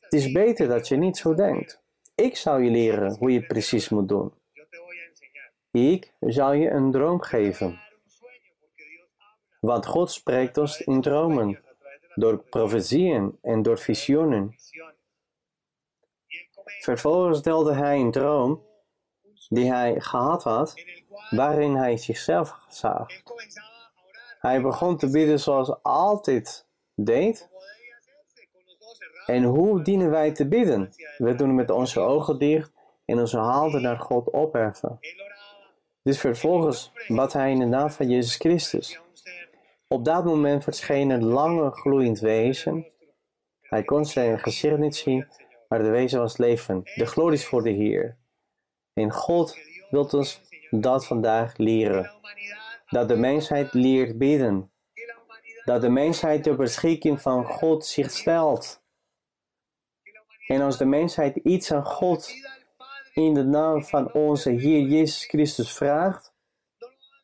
Het 0.00 0.12
is 0.12 0.32
beter 0.32 0.68
dat 0.68 0.88
je 0.88 0.96
niet 0.96 1.16
zo 1.16 1.34
denkt. 1.34 1.82
Ik 2.14 2.36
zal 2.36 2.58
je 2.58 2.70
leren 2.70 3.16
hoe 3.18 3.32
je 3.32 3.46
precies 3.46 3.88
moet 3.88 4.08
doen. 4.08 4.32
Ik 5.70 6.12
zal 6.20 6.52
je 6.52 6.70
een 6.70 6.90
droom 6.90 7.20
geven. 7.20 7.80
Want 9.60 9.86
God 9.86 10.10
spreekt 10.10 10.58
ons 10.58 10.80
in 10.80 11.00
dromen, 11.00 11.58
door 12.18 12.38
profetieën 12.38 13.38
en 13.42 13.62
door 13.62 13.78
visioenen. 13.78 14.54
Vervolgens 16.80 17.42
deelde 17.42 17.72
hij 17.72 18.00
een 18.00 18.10
droom 18.10 18.66
die 19.48 19.72
hij 19.72 20.00
gehad 20.00 20.42
had, 20.42 20.74
waarin 21.30 21.74
hij 21.74 21.96
zichzelf 21.96 22.58
zag. 22.68 23.06
Hij 24.38 24.62
begon 24.62 24.96
te 24.96 25.10
bidden 25.10 25.40
zoals 25.40 25.82
altijd 25.82 26.66
deed. 26.94 27.48
En 29.26 29.42
hoe 29.44 29.82
dienen 29.82 30.10
wij 30.10 30.32
te 30.32 30.48
bidden? 30.48 30.92
We 31.18 31.34
doen 31.34 31.54
met 31.54 31.70
onze 31.70 32.00
ogen 32.00 32.38
dicht 32.38 32.72
en 33.04 33.18
onze 33.18 33.38
handen 33.38 33.82
naar 33.82 33.98
God 33.98 34.30
opheffen. 34.30 34.98
Dus 36.02 36.20
vervolgens 36.20 36.92
bad 37.08 37.32
hij 37.32 37.50
in 37.50 37.58
de 37.58 37.64
naam 37.64 37.90
van 37.90 38.08
Jezus 38.08 38.36
Christus. 38.36 39.00
Op 39.90 40.04
dat 40.04 40.24
moment 40.24 40.64
verscheen 40.64 41.10
een 41.10 41.24
lange 41.24 41.70
gloeiend 41.70 42.18
wezen. 42.18 42.86
Hij 43.60 43.84
kon 43.84 44.04
zijn 44.04 44.38
gezicht 44.38 44.78
niet 44.78 44.96
zien, 44.96 45.26
maar 45.68 45.78
de 45.78 45.90
wezen 45.90 46.18
was 46.18 46.36
leven. 46.36 46.82
De 46.94 47.06
glorie 47.06 47.38
is 47.38 47.46
voor 47.46 47.62
de 47.62 47.70
Heer. 47.70 48.16
En 48.92 49.12
God 49.12 49.58
wil 49.90 50.04
ons 50.04 50.40
dat 50.70 51.06
vandaag 51.06 51.56
leren. 51.56 52.10
Dat 52.86 53.08
de 53.08 53.16
mensheid 53.16 53.72
leert 53.72 54.18
bidden. 54.18 54.70
Dat 55.64 55.80
de 55.80 55.88
mensheid 55.88 56.42
ter 56.42 56.56
beschikking 56.56 57.20
van 57.20 57.44
God 57.44 57.86
zich 57.86 58.10
stelt. 58.10 58.82
En 60.46 60.60
als 60.60 60.78
de 60.78 60.86
mensheid 60.86 61.36
iets 61.36 61.72
aan 61.72 61.84
God 61.84 62.34
in 63.12 63.34
de 63.34 63.44
naam 63.44 63.84
van 63.84 64.12
onze 64.12 64.50
Heer 64.50 64.80
Jezus 64.80 65.24
Christus 65.24 65.72
vraagt, 65.72 66.32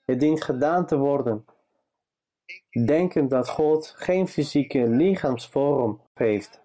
het 0.04 0.20
dient 0.20 0.44
gedaan 0.44 0.86
te 0.86 0.96
worden. 0.96 1.44
Denkend 2.84 3.30
dat 3.30 3.48
God 3.48 3.94
geen 3.96 4.28
fysieke 4.28 4.88
lichaamsvorm 4.88 6.00
heeft. 6.14 6.62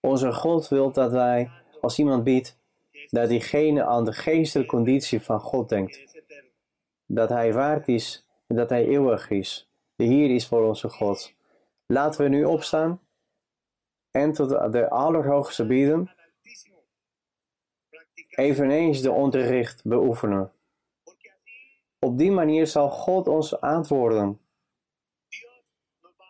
Onze 0.00 0.32
God 0.32 0.68
wil 0.68 0.92
dat 0.92 1.12
wij, 1.12 1.50
als 1.80 1.98
iemand 1.98 2.24
biedt, 2.24 2.58
dat 3.08 3.28
diegene 3.28 3.84
aan 3.84 4.04
de 4.04 4.12
geestelijke 4.12 4.74
conditie 4.74 5.20
van 5.20 5.40
God 5.40 5.68
denkt. 5.68 6.22
Dat 7.06 7.28
hij 7.28 7.52
waard 7.52 7.88
is 7.88 8.26
en 8.46 8.56
dat 8.56 8.70
hij 8.70 8.86
eeuwig 8.86 9.30
is. 9.30 9.70
De 9.96 10.04
Heer 10.04 10.34
is 10.34 10.46
voor 10.46 10.64
onze 10.64 10.88
God. 10.88 11.34
Laten 11.86 12.22
we 12.22 12.28
nu 12.28 12.44
opstaan 12.44 13.00
en 14.10 14.32
tot 14.32 14.72
de 14.72 14.90
Allerhoogste 14.90 15.66
bieden, 15.66 16.10
eveneens 18.28 19.00
de 19.02 19.10
onderricht 19.10 19.84
beoefenen. 19.84 20.52
Op 22.06 22.18
die 22.18 22.30
manier 22.30 22.66
zal 22.66 22.90
God 22.90 23.28
ons 23.28 23.60
antwoorden. 23.60 24.40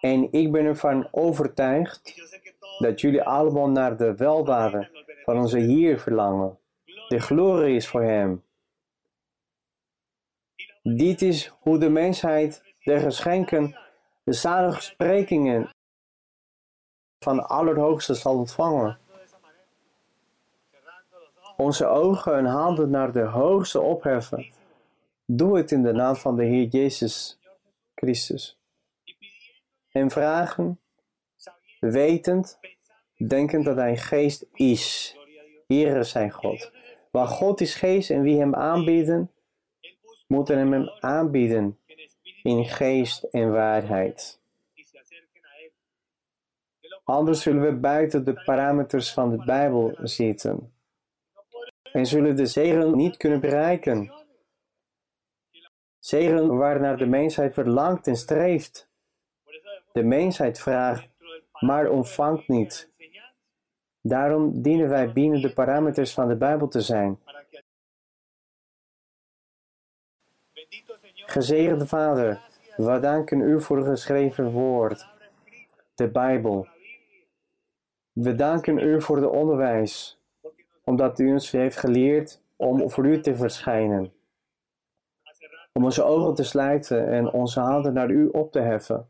En 0.01 0.33
ik 0.33 0.53
ben 0.53 0.65
ervan 0.65 1.09
overtuigd 1.11 2.15
dat 2.79 3.01
jullie 3.01 3.23
allemaal 3.23 3.69
naar 3.69 3.97
de 3.97 4.15
weldaden 4.15 4.91
van 5.25 5.39
onze 5.39 5.59
Heer 5.59 5.99
verlangen. 5.99 6.59
De 7.09 7.21
glorie 7.21 7.77
is 7.77 7.89
voor 7.89 8.03
Hem. 8.03 8.43
Dit 10.83 11.23
is 11.23 11.53
hoe 11.61 11.79
de 11.79 11.89
mensheid 11.89 12.75
de 12.83 13.01
geschenken, 13.01 13.79
de 14.25 14.33
zalige 14.33 14.81
sprekingen 14.81 15.71
van 17.19 17.47
Allerhoogste 17.47 18.15
zal 18.15 18.39
ontvangen. 18.39 18.99
Onze 21.57 21.87
ogen 21.87 22.37
en 22.37 22.45
handen 22.45 22.91
naar 22.91 23.13
de 23.13 23.25
Hoogste 23.25 23.81
opheffen. 23.81 24.55
Doe 25.27 25.57
het 25.57 25.73
in 25.73 25.83
de 25.83 25.93
naam 25.93 26.17
van 26.17 26.37
de 26.37 26.45
Heer 26.45 26.67
Jezus 26.67 27.39
Christus. 27.95 28.59
En 29.93 30.11
vragen, 30.11 30.81
wetend, 31.81 32.59
denkend 33.17 33.65
dat 33.65 33.77
Hij 33.77 33.97
geest 33.97 34.47
is. 34.53 35.17
Here 35.67 36.03
zijn 36.03 36.31
God. 36.31 36.73
Waar 37.11 37.27
God 37.27 37.61
is 37.61 37.75
geest 37.75 38.11
en 38.11 38.23
wie 38.23 38.39
Hem 38.39 38.55
aanbieden, 38.55 39.31
moeten 40.27 40.59
Hem 40.59 40.89
aanbieden 41.01 41.79
in 42.43 42.65
geest 42.65 43.23
en 43.23 43.53
waarheid. 43.53 44.41
Anders 47.05 47.43
zullen 47.43 47.63
we 47.63 47.73
buiten 47.73 48.25
de 48.25 48.43
parameters 48.45 49.13
van 49.13 49.31
de 49.31 49.45
Bijbel 49.45 49.99
zitten 50.03 50.73
en 51.93 52.07
zullen 52.07 52.37
de 52.37 52.47
zegen 52.47 52.97
niet 52.97 53.17
kunnen 53.17 53.41
bereiken. 53.41 54.13
Zegen 56.07 56.57
waarnaar 56.57 56.97
de 56.97 57.07
mensheid 57.07 57.55
verlangt 57.55 58.07
en 58.07 58.17
streeft. 58.17 58.89
De 59.93 60.03
mensheid 60.03 60.61
vraagt, 60.61 61.09
maar 61.61 61.91
ontvangt 61.91 62.49
niet. 62.49 62.91
Daarom 64.01 64.63
dienen 64.63 64.89
wij 64.89 65.13
binnen 65.13 65.41
de 65.41 65.53
parameters 65.53 66.13
van 66.13 66.29
de 66.29 66.37
Bijbel 66.37 66.69
te 66.69 66.81
zijn. 66.81 67.19
Gezegende 71.15 71.87
Vader, 71.87 72.41
we 72.77 72.99
danken 72.99 73.41
u 73.41 73.61
voor 73.61 73.77
het 73.77 73.87
geschreven 73.87 74.51
woord, 74.51 75.07
de 75.95 76.09
Bijbel. 76.09 76.69
We 78.13 78.35
danken 78.35 78.79
u 78.79 79.03
voor 79.03 79.17
het 79.17 79.31
onderwijs, 79.31 80.21
omdat 80.85 81.19
u 81.19 81.33
ons 81.33 81.51
heeft 81.51 81.77
geleerd 81.77 82.41
om 82.57 82.91
voor 82.91 83.07
u 83.07 83.21
te 83.21 83.37
verschijnen. 83.37 84.16
Om 85.77 85.85
onze 85.85 86.03
ogen 86.03 86.35
te 86.35 86.45
sluiten 86.45 87.09
en 87.09 87.33
onze 87.33 87.61
handen 87.61 87.93
naar 87.93 88.11
u 88.11 88.27
op 88.27 88.53
te 88.53 88.61
heffen. 88.61 89.09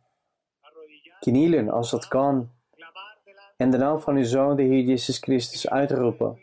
Knielen 1.20 1.70
als 1.70 1.90
dat 1.90 2.08
kan. 2.08 2.50
En 3.56 3.70
de 3.70 3.76
naam 3.76 4.00
van 4.00 4.16
uw 4.16 4.24
Zoon, 4.24 4.56
de 4.56 4.62
Heer 4.62 4.84
Jezus 4.84 5.18
Christus, 5.18 5.68
uitroepen. 5.68 6.38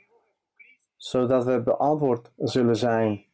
Zodat 0.95 1.43
we 1.45 1.61
beantwoord 1.61 2.31
zullen 2.37 2.75
zijn. 2.75 3.25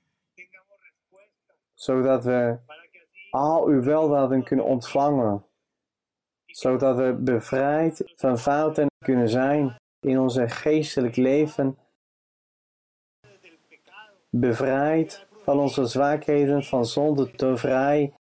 Zodat 1.73 2.23
we 2.23 2.57
al 3.29 3.65
uw 3.65 3.81
weldaden 3.81 4.43
kunnen 4.43 4.65
ontvangen. 4.65 5.45
Zodat 6.45 6.95
we 6.95 7.13
bevrijd 7.13 8.13
van 8.15 8.37
fouten 8.37 8.87
kunnen 9.05 9.29
zijn 9.29 9.75
in 9.99 10.19
onze 10.19 10.49
geestelijk 10.49 11.15
leven. 11.15 11.77
Bevrijd 14.29 15.27
van 15.49 15.59
onze 15.59 15.85
zwakheden, 15.85 16.63
van 16.63 16.85
zonde, 16.85 17.31
toverij, 17.31 18.13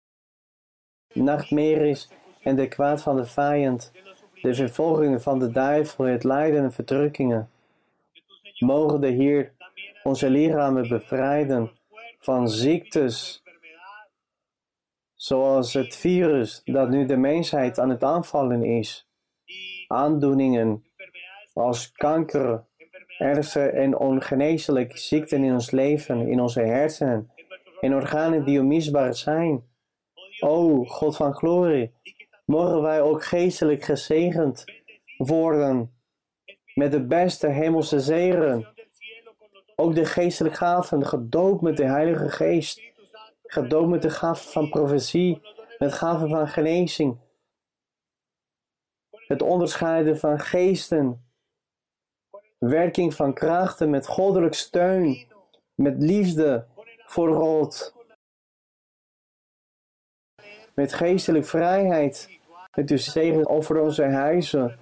nachtmerries 1.13 2.09
en 2.41 2.55
de 2.55 2.67
kwaad 2.67 3.01
van 3.01 3.15
de 3.15 3.25
vijand. 3.25 3.91
de 4.41 4.53
vervolgingen 4.53 5.21
van 5.21 5.39
de 5.39 5.51
duivel, 5.51 6.05
het 6.05 6.23
lijden 6.23 6.63
en 6.63 6.71
verdrukkingen. 6.71 7.49
Mogen 8.59 9.01
de 9.01 9.07
Heer 9.07 9.53
onze 10.03 10.29
lichamen 10.29 10.87
bevrijden 10.87 11.71
van 12.19 12.49
ziektes, 12.49 13.43
zoals 15.15 15.73
het 15.73 15.95
virus 15.95 16.61
dat 16.63 16.89
nu 16.89 17.05
de 17.05 17.17
mensheid 17.17 17.79
aan 17.79 17.89
het 17.89 18.03
aanvallen 18.03 18.63
is. 18.63 19.07
Aandoeningen 19.87 20.85
als 21.53 21.91
kanker, 21.91 22.63
ernstige 23.17 23.69
en 23.69 23.97
ongeneeslijke 23.97 24.97
ziekten 24.97 25.43
in 25.43 25.53
ons 25.53 25.71
leven, 25.71 26.27
in 26.27 26.41
onze 26.41 26.61
hersenen 26.61 27.31
en 27.79 27.93
organen 27.93 28.45
die 28.45 28.59
onmisbaar 28.59 29.15
zijn. 29.15 29.63
O 30.39 30.83
God 30.83 31.15
van 31.15 31.33
glorie, 31.33 31.93
mogen 32.45 32.81
wij 32.81 33.01
ook 33.01 33.23
geestelijk 33.23 33.83
gezegend 33.83 34.65
worden 35.17 35.91
met 36.73 36.91
de 36.91 37.05
beste 37.05 37.47
hemelse 37.47 38.05
dones 38.05 38.65
Ook 39.75 39.95
de 39.95 40.05
geestelijke 40.05 40.57
gaven, 40.57 41.05
gedoopt 41.05 41.61
met 41.61 41.77
de 41.77 41.85
Heilige 41.85 42.29
Geest, 42.29 42.81
gedoopt 43.43 43.89
met 43.89 44.01
de 44.01 44.09
gaven 44.09 44.51
van 44.51 44.69
profetie, 44.69 45.41
met 45.77 45.93
gaven 45.93 46.29
van 46.29 46.47
genezing, 46.47 47.17
het 49.27 49.41
onderscheiden 49.41 50.17
van 50.17 50.39
geesten, 50.39 51.26
werking 52.57 53.13
van 53.13 53.33
krachten 53.33 53.89
met 53.89 54.07
goddelijk 54.07 54.53
steun, 54.53 55.25
met 55.75 55.95
liefde 55.97 56.65
voor 57.05 57.35
God, 57.35 57.93
met 60.73 60.93
geestelijk 60.93 61.45
vrijheid, 61.45 62.39
met 62.75 62.89
uw 62.89 62.97
zegen 62.97 63.47
over 63.47 63.81
onze 63.81 64.03
huizen, 64.03 64.79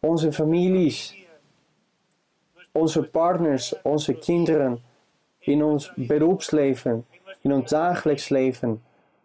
onze 0.00 0.32
families, 0.32 1.26
onze 2.72 3.02
partners, 3.02 3.82
onze 3.82 4.14
kinderen, 4.14 4.82
in 5.38 5.62
ons 5.62 5.92
beroepsleven, 5.94 7.06
in 7.40 7.52
ons 7.52 7.70
dagelijks 7.70 8.28
leven, 8.28 8.82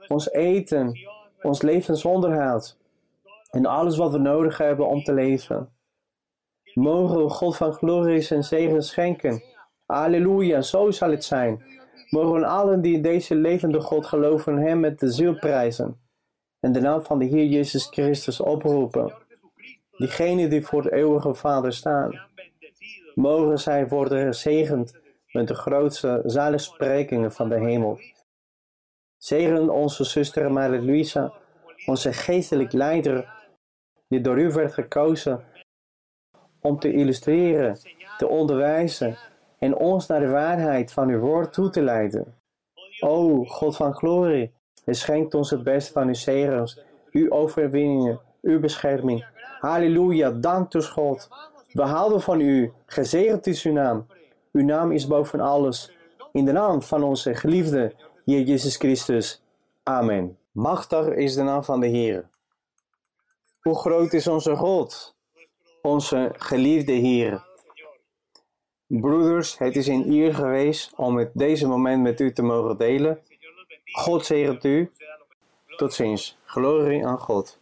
ons 0.07 0.32
eten, 0.32 0.99
ons 1.41 1.61
levensonderhoud 1.61 2.78
en 3.51 3.65
alles 3.65 3.97
wat 3.97 4.11
we 4.11 4.17
nodig 4.17 4.57
hebben 4.57 4.88
om 4.88 5.03
te 5.03 5.13
leven. 5.13 5.69
Mogen 6.78 7.23
we 7.23 7.30
God 7.30 7.57
van 7.57 7.73
glorie 7.73 8.28
en 8.30 8.43
zegen 8.43 8.84
schenken. 8.84 9.43
Halleluja, 9.86 10.61
zo 10.61 10.91
zal 10.91 11.11
het 11.11 11.23
zijn. 11.23 11.63
Mogen 12.09 12.43
allen 12.43 12.82
die 12.82 12.95
in 12.95 13.01
deze 13.01 13.36
levende 13.36 13.82
God 13.82 14.05
geloven 14.05 14.57
hem 14.57 14.80
met 14.80 14.99
de 14.99 15.11
ziel 15.11 15.36
prijzen 15.39 16.01
en 16.59 16.71
de 16.71 16.80
naam 16.80 17.03
van 17.03 17.19
de 17.19 17.25
Heer 17.25 17.45
Jezus 17.45 17.86
Christus 17.86 18.39
oproepen. 18.39 19.13
Diegenen 19.91 20.49
die 20.49 20.65
voor 20.65 20.82
de 20.82 20.93
eeuwige 20.93 21.34
Vader 21.34 21.73
staan, 21.73 22.19
mogen 23.15 23.59
zij 23.59 23.88
worden 23.88 24.25
gezegend 24.25 24.99
met 25.32 25.47
de 25.47 25.55
grootste 25.55 26.21
zaligsprekingen 26.25 27.32
van 27.32 27.49
de 27.49 27.59
hemel. 27.59 27.99
Zegen 29.17 29.69
onze 29.69 30.03
zuster 30.03 30.51
Maria 30.51 30.82
Luisa, 30.82 31.34
onze 31.86 32.13
geestelijk 32.13 32.71
leider, 32.71 33.34
die 34.07 34.21
door 34.21 34.39
u 34.39 34.51
werd 34.51 34.73
gekozen 34.73 35.55
om 36.68 36.80
te 36.80 36.91
illustreren, 36.91 37.78
te 38.18 38.28
onderwijzen 38.28 39.18
en 39.59 39.76
ons 39.76 40.07
naar 40.07 40.20
de 40.20 40.30
waarheid 40.30 40.91
van 40.91 41.09
uw 41.09 41.20
woord 41.20 41.53
toe 41.53 41.70
te 41.70 41.82
leiden. 41.82 42.36
O 42.99 43.43
God 43.43 43.76
van 43.76 43.93
glorie, 43.93 44.51
en 44.86 44.95
schenkt 44.95 45.34
ons 45.34 45.49
het 45.49 45.63
beste 45.63 45.91
van 45.91 46.07
uw 46.07 46.13
zegens, 46.13 46.82
uw 47.11 47.32
overwinningen, 47.32 48.20
uw 48.41 48.59
bescherming. 48.59 49.26
Halleluja, 49.59 50.32
dank 50.32 50.72
dus 50.72 50.88
God. 50.88 51.30
We 51.72 51.82
houden 51.82 52.22
van 52.22 52.39
u, 52.39 52.72
gezegend 52.86 53.47
is 53.47 53.63
uw 53.63 53.74
naam. 53.74 54.05
Uw 54.51 54.63
naam 54.63 54.91
is 54.91 55.07
boven 55.07 55.39
alles. 55.39 55.91
In 56.32 56.45
de 56.45 56.51
naam 56.51 56.82
van 56.82 57.03
onze 57.03 57.36
geliefde 57.36 57.93
Heer 58.26 58.41
Jezus 58.41 58.76
Christus. 58.76 59.43
Amen. 59.84 60.38
Machtig 60.51 61.07
is 61.07 61.36
de 61.36 61.43
naam 61.43 61.63
van 61.63 61.80
de 61.80 61.88
Heer. 61.88 62.30
Hoe 63.61 63.76
groot 63.76 64.13
is 64.13 64.28
onze 64.28 64.55
God, 64.55 65.16
onze 65.82 66.34
geliefde 66.38 66.91
Heer. 66.91 67.45
Broeders, 68.88 69.57
het 69.57 69.75
is 69.75 69.88
een 69.88 70.11
eer 70.11 70.34
geweest 70.36 70.93
om 70.95 71.17
het 71.17 71.32
deze 71.34 71.67
moment 71.67 72.01
met 72.01 72.19
u 72.19 72.34
te 72.34 72.41
mogen 72.41 72.78
delen. 72.78 73.21
God 73.91 74.25
zegent 74.25 74.63
u. 74.63 74.91
Tot 75.75 75.93
ziens. 75.93 76.38
Glorie 76.45 77.05
aan 77.05 77.19
God. 77.19 77.57